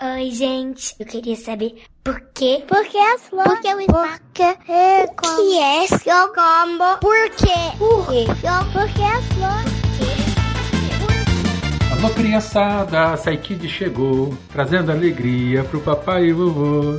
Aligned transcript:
Oi, 0.00 0.30
gente. 0.30 0.94
Eu 1.00 1.06
queria 1.06 1.34
saber 1.34 1.82
por 2.04 2.20
quê? 2.32 2.62
Por 2.68 2.84
que 2.86 2.96
as 2.96 3.22
flores? 3.22 3.52
Por 3.52 3.60
que 3.60 3.74
o 3.74 3.80
espaço? 3.80 4.20
Por 4.20 4.32
que 4.32 4.42
é 4.42 5.04
O 5.04 5.36
que 5.36 5.58
é 5.58 5.86
seu 5.88 6.28
combo? 6.28 6.98
Por 7.00 7.30
quê? 7.30 7.76
Por 7.76 8.06
quê? 8.06 8.24
Por 8.72 8.88
que 8.92 9.02
as 9.02 9.24
flores? 9.34 9.78
Alô, 11.90 12.10
criançada, 12.10 13.12
a 13.12 13.16
Saikid 13.16 13.68
chegou, 13.68 14.32
trazendo 14.52 14.92
alegria 14.92 15.64
pro 15.64 15.80
papai 15.80 16.26
e 16.26 16.32
vovô. 16.32 16.96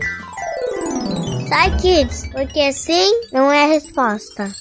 Sai, 1.47 1.77
kids, 1.77 2.29
porque 2.33 2.73
sim 2.73 3.21
não 3.31 3.49
é 3.49 3.63
a 3.63 3.67
resposta. 3.67 4.51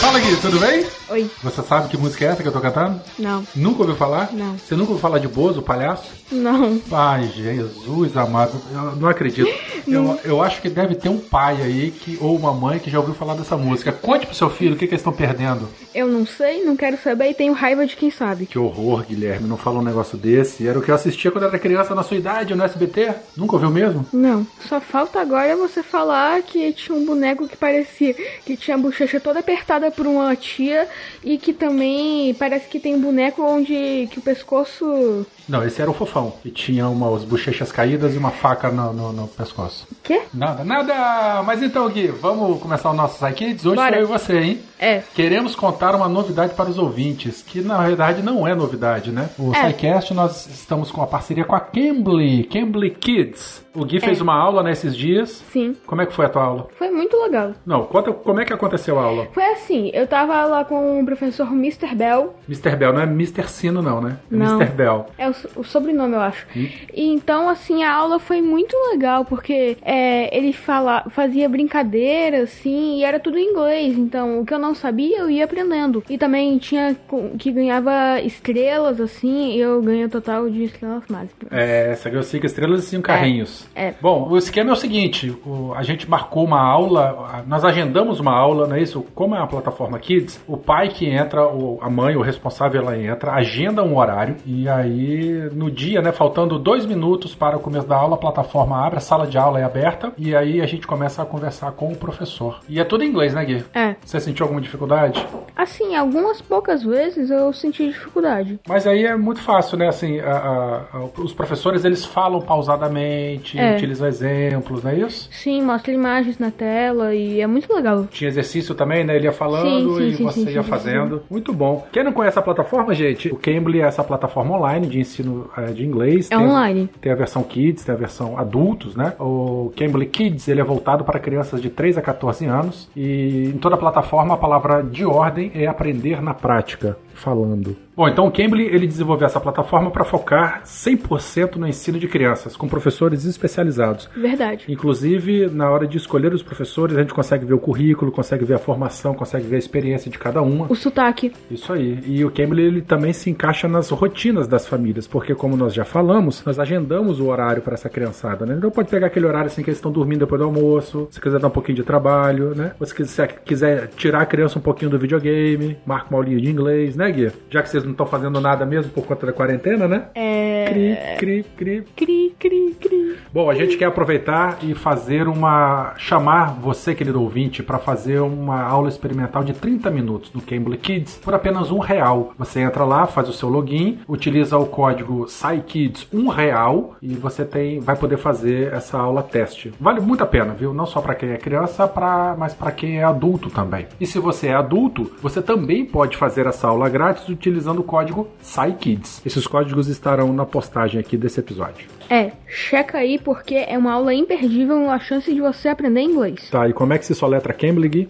Fala, 0.00 0.20
Gui, 0.20 0.36
tudo 0.40 0.60
bem? 0.60 0.97
Oi. 1.10 1.30
Você 1.42 1.62
sabe 1.62 1.88
que 1.88 1.96
música 1.96 2.24
é 2.24 2.28
essa 2.28 2.42
que 2.42 2.48
eu 2.48 2.52
tô 2.52 2.60
cantando? 2.60 3.00
Não. 3.18 3.42
Nunca 3.54 3.80
ouviu 3.80 3.96
falar? 3.96 4.30
Não. 4.32 4.58
Você 4.58 4.74
nunca 4.74 4.90
ouviu 4.90 5.00
falar 5.00 5.18
de 5.18 5.28
Bozo, 5.28 5.62
palhaço? 5.62 6.10
Não. 6.30 6.80
Ai, 6.92 7.28
Jesus 7.34 8.16
amado, 8.16 8.60
eu 8.72 8.96
não 8.96 9.08
acredito. 9.08 9.48
Eu, 9.88 10.20
eu 10.22 10.42
acho 10.42 10.60
que 10.60 10.68
deve 10.68 10.94
ter 10.94 11.08
um 11.08 11.18
pai 11.18 11.62
aí 11.62 11.90
que, 11.90 12.18
ou 12.20 12.36
uma 12.36 12.52
mãe 12.52 12.78
que 12.78 12.90
já 12.90 12.98
ouviu 12.98 13.14
falar 13.14 13.32
dessa 13.32 13.56
música. 13.56 13.90
Conte 13.90 14.26
pro 14.26 14.34
seu 14.34 14.50
filho 14.50 14.74
o 14.74 14.76
que, 14.76 14.86
que 14.86 14.92
eles 14.92 15.00
estão 15.00 15.14
perdendo. 15.14 15.66
Eu 15.94 16.06
não 16.06 16.26
sei, 16.26 16.62
não 16.62 16.76
quero 16.76 16.98
saber 16.98 17.30
e 17.30 17.34
tenho 17.34 17.54
raiva 17.54 17.86
de 17.86 17.96
quem 17.96 18.10
sabe. 18.10 18.44
Que 18.44 18.58
horror, 18.58 19.04
Guilherme, 19.08 19.48
não 19.48 19.56
fala 19.56 19.78
um 19.78 19.82
negócio 19.82 20.18
desse. 20.18 20.68
Era 20.68 20.78
o 20.78 20.82
que 20.82 20.90
eu 20.90 20.94
assistia 20.94 21.30
quando 21.30 21.44
era 21.44 21.58
criança 21.58 21.94
na 21.94 22.02
sua 22.02 22.18
idade, 22.18 22.54
no 22.54 22.62
SBT. 22.62 23.14
Nunca 23.34 23.54
ouviu 23.56 23.70
mesmo? 23.70 24.04
Não. 24.12 24.46
Só 24.68 24.78
falta 24.78 25.22
agora 25.22 25.56
você 25.56 25.82
falar 25.82 26.42
que 26.42 26.70
tinha 26.74 26.94
um 26.94 27.06
boneco 27.06 27.48
que 27.48 27.56
parecia 27.56 28.14
que 28.44 28.58
tinha 28.58 28.76
a 28.76 28.78
bochecha 28.78 29.18
toda 29.18 29.40
apertada 29.40 29.90
por 29.90 30.06
uma 30.06 30.36
tia 30.36 30.86
e 31.22 31.38
que 31.38 31.52
também 31.52 32.34
parece 32.34 32.68
que 32.68 32.80
tem 32.80 32.98
boneco 32.98 33.42
onde 33.42 34.08
que 34.10 34.18
o 34.18 34.22
pescoço. 34.22 35.26
Não, 35.48 35.64
esse 35.64 35.80
era 35.80 35.90
o 35.90 35.94
fofão. 35.94 36.34
E 36.44 36.50
tinha 36.50 36.88
umas 36.88 37.24
bochechas 37.24 37.72
caídas 37.72 38.14
e 38.14 38.18
uma 38.18 38.30
faca 38.30 38.70
no, 38.70 38.92
no, 38.92 39.12
no 39.12 39.28
pescoço. 39.28 39.86
Quê? 40.02 40.22
Nada, 40.34 40.62
nada! 40.64 41.42
Mas 41.42 41.62
então, 41.62 41.88
Gui, 41.88 42.08
vamos 42.08 42.60
começar 42.60 42.90
o 42.90 42.94
nosso 42.94 43.18
Sidekids? 43.18 43.64
Hoje 43.64 43.76
Bora. 43.76 43.92
sou 43.92 43.98
eu 43.98 44.04
e 44.04 44.06
você, 44.06 44.38
hein? 44.38 44.60
É. 44.78 45.02
Queremos 45.14 45.54
contar 45.56 45.94
uma 45.94 46.08
novidade 46.08 46.54
para 46.54 46.68
os 46.70 46.78
ouvintes, 46.78 47.42
que 47.42 47.60
na 47.60 47.78
verdade 47.78 48.22
não 48.22 48.46
é 48.46 48.54
novidade, 48.54 49.10
né? 49.10 49.28
O 49.38 49.52
É. 49.54 49.70
SciCast 49.72 50.14
nós 50.14 50.46
estamos 50.46 50.90
com 50.90 51.02
a 51.02 51.06
parceria 51.06 51.44
com 51.44 51.54
a 51.56 51.60
Cambly, 51.60 52.44
Cambly 52.44 52.90
Kids. 52.90 53.66
O 53.74 53.84
Gui 53.84 54.00
fez 54.00 54.20
uma 54.20 54.34
aula 54.34 54.62
nesses 54.62 54.96
dias. 54.96 55.42
Sim. 55.52 55.76
Como 55.86 56.02
é 56.02 56.06
que 56.06 56.12
foi 56.12 56.26
a 56.26 56.28
tua 56.28 56.42
aula? 56.42 56.68
Foi 56.78 56.90
muito 56.90 57.16
legal. 57.16 57.52
Não, 57.64 57.84
conta 57.84 58.12
como 58.12 58.40
é 58.40 58.44
que 58.44 58.52
aconteceu 58.52 58.98
a 58.98 59.04
aula. 59.04 59.28
Foi 59.32 59.44
assim, 59.52 59.90
eu 59.94 60.06
tava 60.06 60.44
lá 60.44 60.64
com 60.64 61.00
o 61.00 61.04
professor 61.04 61.46
Mr. 61.52 61.94
Bell. 61.94 62.34
Mr. 62.48 62.76
Bell, 62.76 62.92
não 62.92 63.00
é 63.00 63.04
Mr. 63.04 63.48
Sino 63.48 63.80
não, 63.82 64.00
né? 64.00 64.16
É 64.30 64.36
Não. 64.36 64.56
Mr. 64.60 64.72
Bell. 64.74 65.06
É 65.16 65.28
o, 65.28 65.34
o 65.56 65.62
sobrenome, 65.64 66.14
eu 66.14 66.20
acho. 66.20 66.46
E 66.56 67.06
então, 67.08 67.48
assim, 67.48 67.82
a 67.82 67.92
aula 67.92 68.18
foi 68.18 68.40
muito 68.42 68.74
legal, 68.90 69.24
porque 69.24 69.76
é, 69.82 70.36
ele 70.36 70.52
fala, 70.52 71.04
fazia 71.10 71.48
brincadeira, 71.48 72.42
assim, 72.42 72.98
e 72.98 73.04
era 73.04 73.18
tudo 73.20 73.38
em 73.38 73.50
inglês. 73.50 73.96
Então, 73.98 74.40
o 74.40 74.46
que 74.46 74.52
eu 74.54 74.58
não 74.58 74.74
sabia, 74.74 75.18
eu 75.18 75.30
ia 75.30 75.44
aprendendo. 75.44 76.02
E 76.08 76.16
também 76.18 76.56
tinha 76.58 76.96
que 77.38 77.50
ganhava 77.52 78.20
estrelas, 78.20 79.00
assim, 79.00 79.52
e 79.52 79.60
eu 79.60 79.80
ganhei 79.82 80.04
o 80.04 80.08
total 80.08 80.48
de 80.48 80.64
estrelas 80.64 81.02
máximas. 81.08 81.28
É, 81.50 81.94
você 81.94 82.08
ganhou 82.10 82.22
cinco 82.22 82.46
estrelas 82.46 82.84
e 82.84 82.86
cinco 82.88 83.02
carrinhos. 83.02 83.66
é. 83.74 83.94
Bom, 84.00 84.28
o 84.28 84.36
esquema 84.36 84.70
é 84.70 84.72
o 84.72 84.76
seguinte: 84.76 85.34
o- 85.44 85.72
a 85.74 85.82
gente 85.82 86.08
marcou 86.08 86.44
uma 86.44 86.60
aula, 86.60 87.26
a- 87.32 87.42
nós 87.46 87.64
agendamos 87.64 88.20
uma 88.20 88.32
aula, 88.32 88.66
não 88.66 88.76
é 88.76 88.82
isso? 88.82 89.04
Como 89.14 89.34
é 89.34 89.38
uma 89.38 89.46
plataforma 89.46 89.98
Kids, 89.98 90.40
o 90.46 90.56
pai 90.56 90.88
que 90.88 91.06
entra, 91.08 91.46
o- 91.46 91.78
a 91.80 91.90
mãe, 91.90 92.16
o 92.16 92.22
responsável, 92.22 92.80
ela 92.80 92.96
entra, 92.98 93.32
agenda 93.32 93.82
um 93.82 93.96
horário, 93.96 94.36
e 94.46 94.68
aí 94.68 95.27
no 95.52 95.70
dia, 95.70 96.00
né, 96.02 96.12
faltando 96.12 96.58
dois 96.58 96.84
minutos 96.86 97.34
para 97.34 97.56
o 97.56 97.60
começo 97.60 97.86
da 97.86 97.96
aula, 97.96 98.14
a 98.14 98.18
plataforma 98.18 98.84
abre, 98.84 98.98
a 98.98 99.00
sala 99.00 99.26
de 99.26 99.36
aula 99.38 99.60
é 99.60 99.64
aberta, 99.64 100.12
e 100.18 100.34
aí 100.34 100.60
a 100.60 100.66
gente 100.66 100.86
começa 100.86 101.22
a 101.22 101.26
conversar 101.26 101.72
com 101.72 101.88
o 101.92 101.96
professor. 101.96 102.60
E 102.68 102.80
é 102.80 102.84
tudo 102.84 103.04
em 103.04 103.08
inglês, 103.08 103.34
né, 103.34 103.44
Gui? 103.44 103.64
É. 103.74 103.96
Você 104.04 104.20
sentiu 104.20 104.44
alguma 104.44 104.60
dificuldade? 104.60 105.24
Assim, 105.56 105.94
algumas 105.96 106.40
poucas 106.40 106.82
vezes 106.82 107.30
eu 107.30 107.52
senti 107.52 107.86
dificuldade. 107.88 108.58
Mas 108.68 108.86
aí 108.86 109.04
é 109.04 109.16
muito 109.16 109.40
fácil, 109.40 109.76
né? 109.76 109.88
Assim, 109.88 110.20
a- 110.20 110.30
a- 110.30 110.96
a- 110.98 111.20
os 111.20 111.32
professores 111.32 111.84
eles 111.84 112.04
falam 112.04 112.40
pausadamente, 112.40 113.58
É. 113.58 113.74
utilizam 113.76 114.06
exemplos, 114.08 114.82
não 114.82 114.90
é 114.90 114.98
isso? 114.98 115.28
Sim, 115.32 115.62
mostra 115.62 115.92
imagens 115.92 116.38
na 116.38 116.50
tela 116.50 117.14
e 117.14 117.40
é 117.40 117.46
muito 117.46 117.72
legal. 117.74 118.06
Tinha 118.10 118.28
exercício 118.28 118.74
também, 118.74 119.04
né? 119.04 119.16
Ele 119.16 119.24
ia 119.24 119.32
falando 119.32 119.96
Sim, 119.96 119.96
sim, 119.98 120.08
e 120.08 120.14
sim, 120.32 120.44
você 120.44 120.50
ia 120.52 120.62
fazendo. 120.62 121.22
Muito 121.30 121.52
bom. 121.52 121.86
Quem 121.92 122.04
não 122.04 122.12
conhece 122.12 122.38
a 122.38 122.42
plataforma, 122.42 122.94
gente, 122.94 123.28
o 123.28 123.36
Cambly 123.36 123.80
é 123.80 123.84
essa 123.86 124.04
plataforma 124.04 124.56
online 124.56 124.86
de 124.86 125.00
ensino 125.00 125.17
eh, 125.56 125.72
de 125.72 125.84
inglês. 125.84 126.30
É 126.30 126.36
Tem- 126.36 126.46
online. 126.46 126.88
Tem 127.00 127.12
a 127.12 127.14
versão 127.14 127.42
Kids, 127.42 127.84
tem 127.84 127.94
a 127.94 127.98
versão 127.98 128.38
adultos, 128.38 128.94
né? 128.96 129.14
O 129.18 129.72
Cambly 129.76 130.06
Kids, 130.06 130.48
ele 130.48 130.60
é 130.60 130.64
voltado 130.64 131.04
para 131.04 131.18
crianças 131.18 131.60
de 131.60 131.70
3 131.70 131.96
a 131.98 132.02
14 132.02 132.44
anos 132.46 132.88
e 132.96 133.50
em 133.54 133.58
toda 133.58 133.74
a 133.74 133.78
plataforma 133.78 134.34
a 134.34 134.36
palavra 134.36 134.82
de 134.82 135.04
ordem 135.04 135.50
é 135.54 135.66
aprender 135.66 136.22
na 136.22 136.34
prática, 136.34 136.96
falando. 137.18 137.76
Bom, 137.96 138.08
então 138.08 138.26
o 138.28 138.30
Cambly 138.30 138.64
ele 138.64 138.86
desenvolveu 138.86 139.26
essa 139.26 139.40
plataforma 139.40 139.90
para 139.90 140.04
focar 140.04 140.62
100% 140.64 141.56
no 141.56 141.66
ensino 141.66 141.98
de 141.98 142.06
crianças, 142.06 142.56
com 142.56 142.68
professores 142.68 143.24
especializados. 143.24 144.08
Verdade. 144.16 144.66
Inclusive, 144.68 145.48
na 145.48 145.68
hora 145.68 145.84
de 145.84 145.96
escolher 145.96 146.32
os 146.32 146.42
professores, 146.42 146.96
a 146.96 147.00
gente 147.00 147.12
consegue 147.12 147.44
ver 147.44 147.54
o 147.54 147.58
currículo, 147.58 148.12
consegue 148.12 148.44
ver 148.44 148.54
a 148.54 148.58
formação, 148.58 149.14
consegue 149.14 149.48
ver 149.48 149.56
a 149.56 149.58
experiência 149.58 150.08
de 150.08 150.16
cada 150.16 150.40
uma. 150.40 150.66
O 150.70 150.76
sotaque. 150.76 151.32
Isso 151.50 151.72
aí. 151.72 151.98
E 152.06 152.24
o 152.24 152.30
Cambly 152.30 152.62
ele 152.62 152.82
também 152.82 153.12
se 153.12 153.30
encaixa 153.30 153.66
nas 153.66 153.90
rotinas 153.90 154.46
das 154.46 154.64
famílias, 154.64 155.08
porque 155.08 155.34
como 155.34 155.56
nós 155.56 155.74
já 155.74 155.84
falamos, 155.84 156.44
nós 156.44 156.60
agendamos 156.60 157.18
o 157.18 157.26
horário 157.26 157.62
para 157.62 157.74
essa 157.74 157.88
criançada, 157.88 158.46
né? 158.46 158.54
Então 158.56 158.70
pode 158.70 158.88
pegar 158.88 159.08
aquele 159.08 159.26
horário 159.26 159.46
assim 159.46 159.64
que 159.64 159.70
eles 159.70 159.78
estão 159.78 159.90
dormindo 159.90 160.20
depois 160.20 160.40
do 160.40 160.46
almoço, 160.46 161.08
se 161.10 161.20
quiser 161.20 161.40
dar 161.40 161.48
um 161.48 161.50
pouquinho 161.50 161.74
de 161.74 161.82
trabalho, 161.82 162.54
né? 162.54 162.74
Ou 162.78 162.86
se 162.86 162.94
quiser, 162.94 163.42
quiser 163.44 163.88
tirar 163.96 164.22
a 164.22 164.26
criança 164.26 164.56
um 164.56 164.62
pouquinho 164.62 164.88
do 164.88 164.98
videogame, 165.00 165.76
marca 165.84 166.10
uma 166.10 166.18
aulinha 166.18 166.40
de 166.40 166.48
inglês, 166.48 166.94
né, 166.94 167.07
Já 167.50 167.62
que 167.62 167.70
vocês 167.70 167.84
não 167.84 167.92
estão 167.92 168.06
fazendo 168.06 168.40
nada 168.40 168.64
mesmo 168.66 168.90
por 168.92 169.04
conta 169.04 169.26
da 169.26 169.32
quarentena, 169.32 169.88
né? 169.88 170.08
É. 170.14 170.66
Cri, 170.68 170.96
cri, 171.18 171.44
cri. 171.56 171.84
Cri, 171.96 172.27
cri, 172.38 172.76
cri. 172.80 173.18
Bom, 173.32 173.50
a 173.50 173.54
gente 173.54 173.76
quer 173.76 173.86
aproveitar 173.86 174.58
e 174.62 174.74
fazer 174.74 175.28
uma. 175.28 175.94
chamar 175.96 176.54
você, 176.54 176.94
querido 176.94 177.20
ouvinte, 177.20 177.62
para 177.62 177.78
fazer 177.78 178.20
uma 178.20 178.62
aula 178.62 178.88
experimental 178.88 179.42
de 179.42 179.52
30 179.52 179.90
minutos 179.90 180.32
no 180.32 180.40
Cambly 180.40 180.78
Kids 180.78 181.16
por 181.16 181.34
apenas 181.34 181.70
um 181.70 181.78
real. 181.78 182.32
Você 182.38 182.60
entra 182.60 182.84
lá, 182.84 183.06
faz 183.06 183.28
o 183.28 183.32
seu 183.32 183.48
login, 183.48 183.98
utiliza 184.08 184.56
o 184.56 184.66
código 184.66 185.26
SciKids 185.28 186.08
um 186.12 186.28
real 186.28 186.96
e 187.02 187.14
você 187.14 187.44
tem, 187.44 187.80
vai 187.80 187.96
poder 187.96 188.16
fazer 188.16 188.72
essa 188.72 188.98
aula 188.98 189.22
teste. 189.22 189.72
Vale 189.80 190.00
muito 190.00 190.22
a 190.22 190.26
pena, 190.26 190.54
viu? 190.54 190.72
Não 190.72 190.86
só 190.86 191.00
para 191.00 191.14
quem 191.14 191.30
é 191.30 191.36
criança, 191.36 191.86
pra, 191.86 192.34
mas 192.38 192.54
para 192.54 192.72
quem 192.72 192.98
é 192.98 193.04
adulto 193.04 193.50
também. 193.50 193.86
E 194.00 194.06
se 194.06 194.18
você 194.18 194.48
é 194.48 194.54
adulto, 194.54 195.12
você 195.20 195.42
também 195.42 195.84
pode 195.84 196.16
fazer 196.16 196.46
essa 196.46 196.68
aula 196.68 196.88
grátis 196.88 197.28
utilizando 197.28 197.80
o 197.80 197.84
código 197.84 198.28
SciKids. 198.42 199.24
Esses 199.26 199.46
códigos 199.46 199.88
estarão 199.88 200.32
na 200.32 200.46
postagem 200.46 201.00
aqui 201.00 201.16
desse 201.16 201.40
episódio. 201.40 201.97
É, 202.10 202.32
checa 202.46 202.98
aí 202.98 203.18
porque 203.18 203.54
é 203.54 203.76
uma 203.76 203.92
aula 203.92 204.14
imperdível 204.14 204.90
a 204.90 204.98
chance 204.98 205.32
de 205.32 205.40
você 205.40 205.68
aprender 205.68 206.00
inglês. 206.00 206.48
Tá, 206.50 206.66
e 206.68 206.72
como 206.72 206.92
é 206.94 206.98
que 206.98 207.04
se 207.04 207.14
soletra 207.14 207.52
Cambly, 207.52 207.88
Gui? 207.88 208.08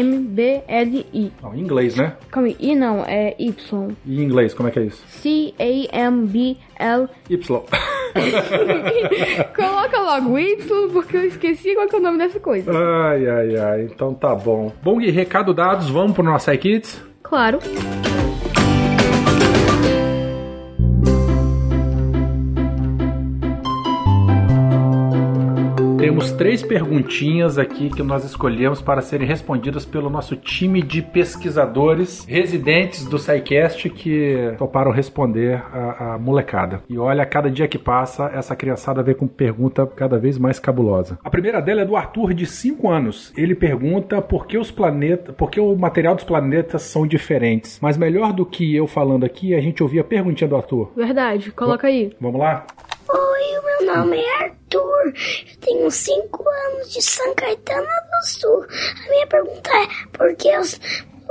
C-A-M-B-L-I. 0.00 1.32
Não, 1.42 1.54
em 1.54 1.60
inglês, 1.60 1.96
né? 1.96 2.14
Calma 2.30 2.48
aí, 2.48 2.56
I 2.60 2.74
não, 2.74 3.04
é 3.04 3.34
Y. 3.38 3.88
E 4.06 4.20
em 4.20 4.24
inglês, 4.24 4.54
como 4.54 4.68
é 4.68 4.72
que 4.72 4.78
é 4.78 4.82
isso? 4.84 5.02
C-A-M-B-L. 5.08 7.08
Y. 7.28 7.62
Coloca 9.54 9.98
logo 10.00 10.38
Y 10.38 10.88
porque 10.92 11.16
eu 11.16 11.24
esqueci 11.24 11.74
qual 11.74 11.88
é 11.92 11.96
o 11.96 12.00
nome 12.00 12.18
dessa 12.18 12.40
coisa. 12.40 12.70
ai, 12.72 13.28
ai, 13.28 13.56
ai. 13.56 13.82
Então 13.84 14.14
tá 14.14 14.34
bom. 14.34 14.72
Bom, 14.82 14.98
Gui, 14.98 15.10
recado 15.10 15.54
dados, 15.54 15.88
vamos 15.90 16.12
pro 16.12 16.22
nosso 16.22 16.50
iKids? 16.52 17.02
Claro. 17.22 17.58
Temos 26.20 26.36
três 26.36 26.62
perguntinhas 26.62 27.56
aqui 27.56 27.88
que 27.88 28.02
nós 28.02 28.26
escolhemos 28.26 28.82
para 28.82 29.00
serem 29.00 29.26
respondidas 29.26 29.86
pelo 29.86 30.10
nosso 30.10 30.36
time 30.36 30.82
de 30.82 31.00
pesquisadores 31.00 32.26
residentes 32.26 33.06
do 33.06 33.18
SciCast 33.18 33.88
que 33.88 34.52
toparam 34.58 34.90
responder 34.90 35.62
a, 35.72 36.16
a 36.16 36.18
molecada. 36.18 36.82
E 36.90 36.98
olha, 36.98 37.24
cada 37.24 37.50
dia 37.50 37.66
que 37.66 37.78
passa, 37.78 38.30
essa 38.34 38.54
criançada 38.54 39.02
vem 39.02 39.14
com 39.14 39.26
pergunta 39.26 39.86
cada 39.86 40.18
vez 40.18 40.36
mais 40.36 40.58
cabulosa. 40.58 41.18
A 41.24 41.30
primeira 41.30 41.62
dela 41.62 41.80
é 41.80 41.86
do 41.86 41.96
Arthur, 41.96 42.34
de 42.34 42.44
5 42.44 42.90
anos. 42.90 43.32
Ele 43.34 43.54
pergunta 43.54 44.20
por 44.20 44.46
que 44.46 44.58
os 44.58 44.70
planetas, 44.70 45.34
por 45.34 45.50
que 45.50 45.58
o 45.58 45.74
material 45.74 46.14
dos 46.14 46.24
planetas 46.24 46.82
são 46.82 47.06
diferentes. 47.06 47.78
Mas 47.80 47.96
melhor 47.96 48.34
do 48.34 48.44
que 48.44 48.76
eu 48.76 48.86
falando 48.86 49.24
aqui, 49.24 49.54
a 49.54 49.60
gente 49.62 49.82
ouvir 49.82 50.00
a 50.00 50.04
perguntinha 50.04 50.48
do 50.48 50.56
Arthur. 50.56 50.92
Verdade, 50.94 51.50
coloca 51.50 51.86
aí. 51.86 52.12
Vamos 52.20 52.38
lá? 52.38 52.66
Oi, 53.12 53.60
meu 53.64 53.94
nome 53.94 54.20
é 54.20 54.44
Arthur. 54.44 55.06
Eu 55.06 55.56
tenho 55.60 55.90
5 55.90 56.48
anos 56.48 56.92
de 56.92 57.02
São 57.02 57.34
Caetano 57.34 57.86
do 57.86 58.26
Sul. 58.28 58.66
A 59.04 59.10
minha 59.10 59.26
pergunta 59.26 59.70
é: 59.70 59.88
por 60.16 60.34
que 60.36 60.56
os, 60.56 60.78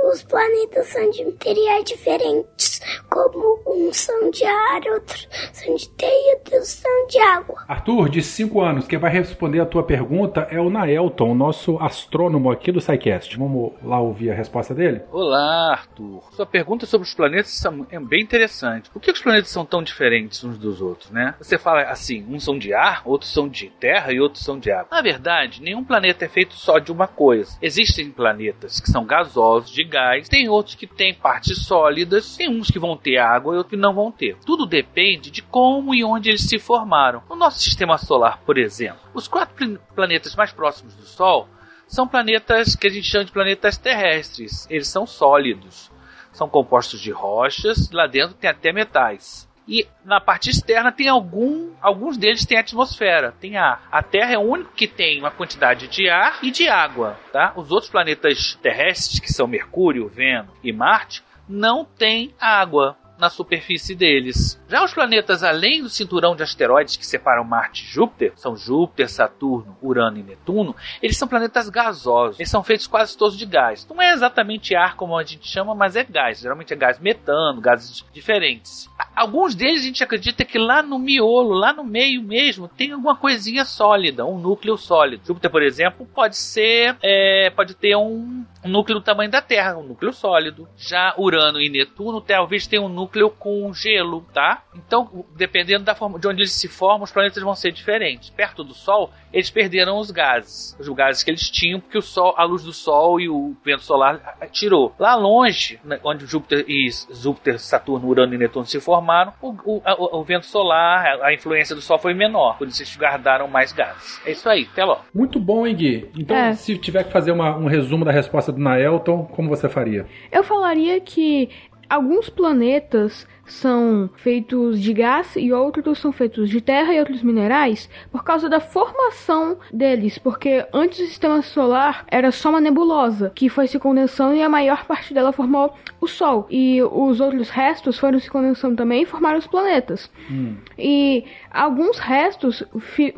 os 0.04 0.22
planetas 0.22 0.86
são 0.86 1.10
de 1.10 1.24
materiais 1.24 1.84
diferentes, 1.84 2.80
como 3.08 3.60
uns 3.66 3.96
são 3.96 4.30
de 4.30 4.44
ar, 4.44 4.80
outros 4.92 5.28
são 5.52 5.74
de 5.74 5.88
teia 5.90 6.32
e 6.32 6.34
outros 6.34 6.68
são 6.68 7.06
de 7.06 7.18
água. 7.18 7.64
Arthur, 7.68 8.08
de 8.08 8.22
5 8.22 8.60
anos, 8.60 8.86
quem 8.86 8.98
vai 8.98 9.12
responder 9.12 9.60
a 9.60 9.66
tua 9.66 9.82
pergunta 9.82 10.46
é 10.50 10.60
o 10.60 10.70
Naelton, 10.70 11.30
o 11.30 11.34
nosso 11.34 11.78
astrônomo 11.78 12.50
aqui 12.50 12.72
do 12.72 12.80
SciCast. 12.80 13.36
Vamos 13.36 13.72
lá 13.82 14.00
ouvir 14.00 14.30
a 14.30 14.34
resposta 14.34 14.74
dele? 14.74 15.02
Olá, 15.12 15.72
Arthur. 15.72 16.22
Sua 16.32 16.46
pergunta 16.46 16.86
sobre 16.86 17.06
os 17.06 17.14
planetas 17.14 17.62
é 17.90 18.00
bem 18.00 18.22
interessante. 18.22 18.90
Por 18.90 19.00
que 19.00 19.10
os 19.10 19.20
planetas 19.20 19.50
são 19.50 19.64
tão 19.64 19.82
diferentes 19.82 20.42
uns 20.44 20.58
dos 20.58 20.80
outros, 20.80 21.10
né? 21.10 21.34
Você 21.38 21.58
fala 21.58 21.82
assim, 21.82 22.24
uns 22.28 22.44
são 22.44 22.58
de 22.58 22.72
ar, 22.72 23.02
outros 23.04 23.32
são 23.32 23.48
de 23.48 23.68
terra 23.68 24.12
e 24.12 24.20
outros 24.20 24.44
são 24.44 24.58
de 24.58 24.70
água. 24.70 24.88
Na 24.90 25.02
verdade, 25.02 25.62
nenhum 25.62 25.84
planeta 25.84 26.24
é 26.24 26.28
feito 26.28 26.54
só 26.54 26.78
de 26.78 26.90
uma 26.90 27.06
coisa. 27.06 27.58
Existem 27.60 28.10
planetas 28.10 28.80
que 28.80 28.90
são 28.90 29.04
gasosos, 29.04 29.70
de 29.70 29.84
gás, 29.90 30.28
tem 30.28 30.48
outros 30.48 30.74
que 30.74 30.86
têm 30.86 31.12
partes 31.12 31.66
sólidas, 31.66 32.36
tem 32.36 32.48
uns 32.48 32.70
que 32.70 32.78
vão 32.78 32.96
ter 32.96 33.18
água 33.18 33.54
e 33.54 33.56
outros 33.58 33.70
que 33.70 33.76
não 33.76 33.92
vão 33.92 34.10
ter. 34.10 34.38
Tudo 34.46 34.64
depende 34.64 35.30
de 35.30 35.42
como 35.42 35.94
e 35.94 36.02
onde 36.02 36.30
eles 36.30 36.48
se 36.48 36.58
formaram. 36.58 37.22
No 37.28 37.36
nosso 37.36 37.58
sistema 37.58 37.98
solar, 37.98 38.38
por 38.46 38.56
exemplo, 38.56 39.00
os 39.12 39.28
quatro 39.28 39.78
planetas 39.94 40.34
mais 40.34 40.52
próximos 40.52 40.94
do 40.94 41.04
Sol 41.04 41.48
são 41.86 42.06
planetas 42.06 42.76
que 42.76 42.86
a 42.86 42.90
gente 42.90 43.10
chama 43.10 43.24
de 43.24 43.32
planetas 43.32 43.76
terrestres. 43.76 44.66
Eles 44.70 44.86
são 44.86 45.06
sólidos. 45.06 45.90
São 46.32 46.48
compostos 46.48 47.00
de 47.00 47.10
rochas, 47.10 47.90
lá 47.90 48.06
dentro 48.06 48.36
tem 48.36 48.48
até 48.48 48.72
metais. 48.72 49.49
E 49.70 49.86
na 50.04 50.20
parte 50.20 50.50
externa 50.50 50.90
tem 50.90 51.06
algum, 51.06 51.70
alguns 51.80 52.16
deles 52.18 52.44
têm 52.44 52.58
atmosfera, 52.58 53.32
tem 53.40 53.56
ar. 53.56 53.86
A 53.92 54.02
Terra 54.02 54.32
é 54.32 54.38
o 54.38 54.40
único 54.40 54.72
que 54.72 54.88
tem 54.88 55.20
uma 55.20 55.30
quantidade 55.30 55.86
de 55.86 56.08
ar 56.08 56.40
e 56.42 56.50
de 56.50 56.68
água, 56.68 57.16
tá? 57.32 57.52
Os 57.54 57.70
outros 57.70 57.88
planetas 57.88 58.58
terrestres, 58.60 59.20
que 59.20 59.32
são 59.32 59.46
Mercúrio, 59.46 60.08
Vênus 60.08 60.50
e 60.64 60.72
Marte, 60.72 61.22
não 61.48 61.84
têm 61.84 62.34
água 62.40 62.96
na 63.20 63.30
superfície 63.30 63.94
deles. 63.94 64.60
Já 64.68 64.82
os 64.82 64.94
planetas 64.94 65.42
além 65.42 65.82
do 65.82 65.88
cinturão 65.88 66.34
de 66.34 66.42
asteroides 66.42 66.96
que 66.96 67.06
separam 67.06 67.44
Marte 67.44 67.84
e 67.84 67.86
Júpiter, 67.86 68.32
são 68.36 68.56
Júpiter, 68.56 69.08
Saturno, 69.08 69.76
Urano 69.82 70.18
e 70.18 70.22
Netuno, 70.22 70.74
eles 71.02 71.16
são 71.16 71.28
planetas 71.28 71.68
gasosos. 71.68 72.40
Eles 72.40 72.50
são 72.50 72.64
feitos 72.64 72.86
quase 72.86 73.16
todos 73.16 73.36
de 73.36 73.44
gás. 73.44 73.86
Não 73.88 74.00
é 74.00 74.12
exatamente 74.12 74.74
ar 74.74 74.96
como 74.96 75.16
a 75.16 75.22
gente 75.22 75.46
chama, 75.46 75.74
mas 75.74 75.96
é 75.96 76.04
gás. 76.04 76.40
Geralmente 76.40 76.72
é 76.72 76.76
gás 76.76 76.98
metano, 76.98 77.60
gases 77.60 78.04
diferentes. 78.12 78.88
Alguns 79.14 79.54
deles 79.54 79.82
a 79.82 79.86
gente 79.86 80.02
acredita 80.02 80.44
que 80.44 80.58
lá 80.58 80.82
no 80.82 80.98
miolo, 80.98 81.52
lá 81.52 81.72
no 81.72 81.84
meio 81.84 82.22
mesmo, 82.22 82.68
tem 82.68 82.92
alguma 82.92 83.16
coisinha 83.16 83.64
sólida, 83.64 84.24
um 84.24 84.38
núcleo 84.38 84.76
sólido. 84.76 85.26
Júpiter, 85.26 85.50
por 85.50 85.62
exemplo, 85.62 86.06
pode 86.06 86.36
ser, 86.36 86.96
é, 87.02 87.50
pode 87.50 87.74
ter 87.74 87.96
um, 87.96 88.44
um 88.64 88.68
núcleo 88.68 88.98
do 88.98 89.04
tamanho 89.04 89.30
da 89.30 89.42
Terra, 89.42 89.76
um 89.76 89.82
núcleo 89.82 90.12
sólido. 90.12 90.68
Já 90.76 91.14
Urano 91.18 91.60
e 91.60 91.68
Netuno 91.68 92.20
talvez 92.20 92.66
tenham 92.66 92.86
um 92.86 92.88
núcleo 92.88 93.09
com 93.38 93.72
gelo, 93.72 94.24
tá? 94.32 94.62
Então, 94.74 95.24
dependendo 95.36 95.84
da 95.84 95.94
forma 95.94 96.18
de 96.18 96.28
onde 96.28 96.40
eles 96.42 96.52
se 96.52 96.68
formam, 96.68 97.02
os 97.02 97.12
planetas 97.12 97.42
vão 97.42 97.54
ser 97.54 97.72
diferentes. 97.72 98.30
Perto 98.30 98.62
do 98.62 98.74
Sol, 98.74 99.10
eles 99.32 99.50
perderam 99.50 99.98
os 99.98 100.10
gases, 100.10 100.76
os 100.78 100.88
gases 100.88 101.22
que 101.22 101.30
eles 101.30 101.48
tinham, 101.48 101.80
porque 101.80 101.98
o 101.98 102.02
Sol, 102.02 102.34
a 102.36 102.44
luz 102.44 102.64
do 102.64 102.72
Sol 102.72 103.20
e 103.20 103.28
o 103.28 103.56
vento 103.64 103.82
solar 103.82 104.38
tirou. 104.50 104.94
Lá 104.98 105.14
longe, 105.14 105.78
né, 105.84 106.00
onde 106.04 106.26
Júpiter 106.26 106.64
e 106.68 106.88
Júpiter, 107.10 107.58
Saturno, 107.58 108.08
Urano 108.08 108.34
e 108.34 108.38
Netuno 108.38 108.66
se 108.66 108.80
formaram, 108.80 109.32
o, 109.40 109.54
o, 109.64 109.82
a, 109.84 109.94
o 110.16 110.24
vento 110.24 110.46
solar, 110.46 111.06
a, 111.06 111.28
a, 111.28 111.34
influência 111.34 111.74
do 111.74 111.80
Sol 111.80 111.98
foi 111.98 112.14
menor, 112.14 112.58
por 112.58 112.66
isso 112.66 112.82
eles 112.82 112.96
guardaram 112.96 113.46
mais 113.48 113.72
gases. 113.72 114.20
É 114.26 114.32
isso 114.32 114.48
aí, 114.48 114.68
até 114.72 114.84
logo. 114.84 115.04
Muito 115.14 115.38
bom, 115.38 115.66
hein, 115.66 115.76
Gui? 115.76 116.10
Então, 116.16 116.36
é. 116.36 116.52
se 116.54 116.76
tiver 116.78 117.04
que 117.04 117.12
fazer 117.12 117.32
uma, 117.32 117.56
um 117.56 117.66
resumo 117.66 118.04
da 118.04 118.12
resposta 118.12 118.52
do 118.52 118.58
Naelton, 118.58 119.24
como 119.26 119.48
você 119.48 119.68
faria? 119.68 120.06
Eu 120.30 120.42
falaria 120.42 121.00
que 121.00 121.48
alguns 121.90 122.30
planetas 122.30 123.26
são 123.50 124.08
feitos 124.16 124.80
de 124.80 124.92
gás 124.92 125.34
e 125.36 125.52
outros 125.52 125.98
são 125.98 126.12
feitos 126.12 126.48
de 126.48 126.60
terra 126.60 126.94
e 126.94 126.98
outros 126.98 127.22
minerais 127.22 127.90
por 128.10 128.24
causa 128.24 128.48
da 128.48 128.60
formação 128.60 129.58
deles, 129.72 130.18
porque 130.18 130.64
antes 130.72 131.00
o 131.00 131.06
sistema 131.06 131.42
solar 131.42 132.04
era 132.08 132.30
só 132.30 132.50
uma 132.50 132.60
nebulosa 132.60 133.32
que 133.34 133.48
foi 133.48 133.66
se 133.66 133.78
condensando 133.78 134.34
e 134.34 134.42
a 134.42 134.48
maior 134.48 134.84
parte 134.84 135.12
dela 135.12 135.32
formou 135.32 135.74
o 136.00 136.06
Sol 136.06 136.46
e 136.50 136.82
os 136.82 137.20
outros 137.20 137.50
restos 137.50 137.98
foram 137.98 138.18
se 138.18 138.30
condensando 138.30 138.76
também 138.76 139.02
e 139.02 139.06
formaram 139.06 139.38
os 139.38 139.46
planetas. 139.46 140.10
Hum. 140.30 140.56
E 140.78 141.24
alguns 141.50 141.98
restos 141.98 142.62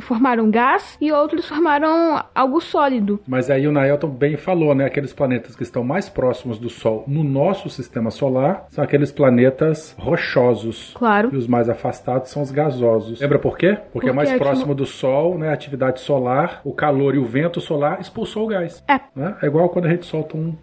formaram 0.01 0.51
gás 0.51 0.97
e 1.01 1.13
outros 1.13 1.47
formaram 1.47 2.25
algo 2.35 2.61
sólido. 2.61 3.21
Mas 3.27 3.51
aí 3.51 3.67
o 3.67 3.73
Naelton 3.73 4.09
bem 4.09 4.37
falou, 4.37 4.75
né? 4.75 4.87
Aqueles 4.87 5.13
planetas 5.13 5.55
que 5.55 5.63
estão 5.63 5.85
mais 5.85 6.09
próximos 6.09 6.59
do 6.59 6.69
Sol 6.69 7.05
no 7.07 7.23
nosso 7.23 7.69
sistema 7.69 8.11
solar 8.11 8.67
são 8.69 8.83
aqueles 8.83 9.13
planetas 9.13 9.95
rochosos 9.99 10.22
rochosos. 10.23 10.93
Claro. 10.95 11.31
E 11.33 11.37
os 11.37 11.47
mais 11.47 11.69
afastados 11.69 12.31
são 12.31 12.43
os 12.43 12.51
gasosos. 12.51 13.21
Lembra 13.21 13.39
por 13.39 13.59
quê? 13.59 13.75
Porque, 13.75 13.91
Porque 13.93 14.11
é 14.11 14.13
mais 14.13 14.33
próximo 14.33 14.75
do 14.75 14.87
Sol, 14.87 15.37
né? 15.37 15.51
A 15.51 15.53
atividade 15.53 16.01
solar, 16.01 16.61
o 16.65 16.73
calor 16.73 17.15
e 17.15 17.19
o 17.19 17.25
vento 17.25 17.61
solar 17.61 18.01
expulsou 18.01 18.45
o 18.45 18.49
gás. 18.49 18.83
É. 18.89 19.01
Né? 19.15 19.37
É 19.43 19.47
igual 19.47 19.69
quando 19.69 19.87
a 19.87 19.91
gente 19.91 20.07
solta 20.07 20.37
um 20.37 20.57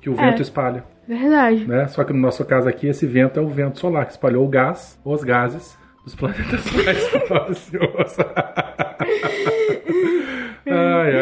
que 0.00 0.10
o 0.10 0.14
vento 0.14 0.38
é. 0.38 0.42
espalha. 0.42 0.84
Verdade. 1.06 1.66
Né? 1.66 1.86
Só 1.88 2.04
que 2.04 2.12
no 2.12 2.18
nosso 2.18 2.44
caso 2.44 2.68
aqui, 2.68 2.86
esse 2.86 3.06
vento 3.06 3.38
é 3.38 3.42
o 3.42 3.48
vento 3.48 3.78
solar 3.78 4.06
que 4.06 4.12
espalhou 4.12 4.44
o 4.44 4.48
gás, 4.48 4.98
os 5.04 5.24
gases, 5.24 5.78
dos 6.04 6.14
planetas 6.14 6.70
mais 6.72 7.08
próximos. 7.08 8.16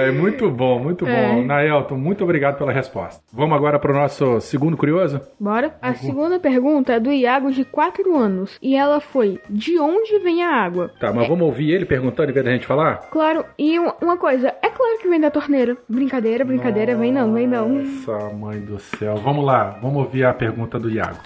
ai, 0.09 0.15
muito 0.15 0.51
bom, 0.51 0.79
muito 0.79 1.05
bom. 1.05 1.11
É. 1.11 1.45
Naelton, 1.45 1.97
muito 1.97 2.25
obrigado 2.25 2.59
pela 2.59 2.73
resposta. 2.73 3.23
Vamos 3.33 3.57
agora 3.57 3.79
para 3.79 3.93
o 3.93 3.95
nosso 3.95 4.41
segundo 4.41 4.77
curioso? 4.77 5.21
Bora. 5.39 5.77
A 5.81 5.89
uhum. 5.89 5.95
segunda 5.95 6.39
pergunta 6.39 6.95
é 6.95 7.01
do 7.01 7.13
Iago, 7.13 7.51
de 7.51 7.65
4 7.65 8.17
anos. 8.17 8.59
E 8.63 8.75
ela 8.75 9.01
foi: 9.01 9.41
De 9.49 9.79
onde 9.79 10.19
vem 10.19 10.43
a 10.43 10.51
água? 10.51 10.91
Tá, 11.01 11.13
mas 11.13 11.25
é... 11.25 11.29
vamos 11.29 11.47
ouvir 11.47 11.73
ele 11.73 11.85
perguntando 11.85 12.31
em 12.31 12.35
vez 12.35 12.45
da 12.45 12.53
gente 12.53 12.67
falar? 12.67 13.09
Claro. 13.11 13.45
E 13.59 13.79
uma 13.79 14.17
coisa: 14.17 14.55
é 14.63 14.69
claro 14.69 14.99
que 15.01 15.09
vem 15.09 15.21
da 15.21 15.31
torneira. 15.31 15.77
Brincadeira, 15.89 16.45
brincadeira, 16.45 16.93
Nossa, 16.93 17.03
vem 17.03 17.13
não, 17.13 17.33
vem 17.33 17.47
não. 17.47 17.69
Nossa, 17.69 18.35
mãe 18.35 18.61
do 18.61 18.79
céu. 18.79 19.17
Vamos 19.17 19.45
lá, 19.45 19.79
vamos 19.83 20.05
ouvir 20.05 20.25
a 20.25 20.35
pergunta 20.35 20.79
do 20.79 20.91
Iago. 20.91 21.19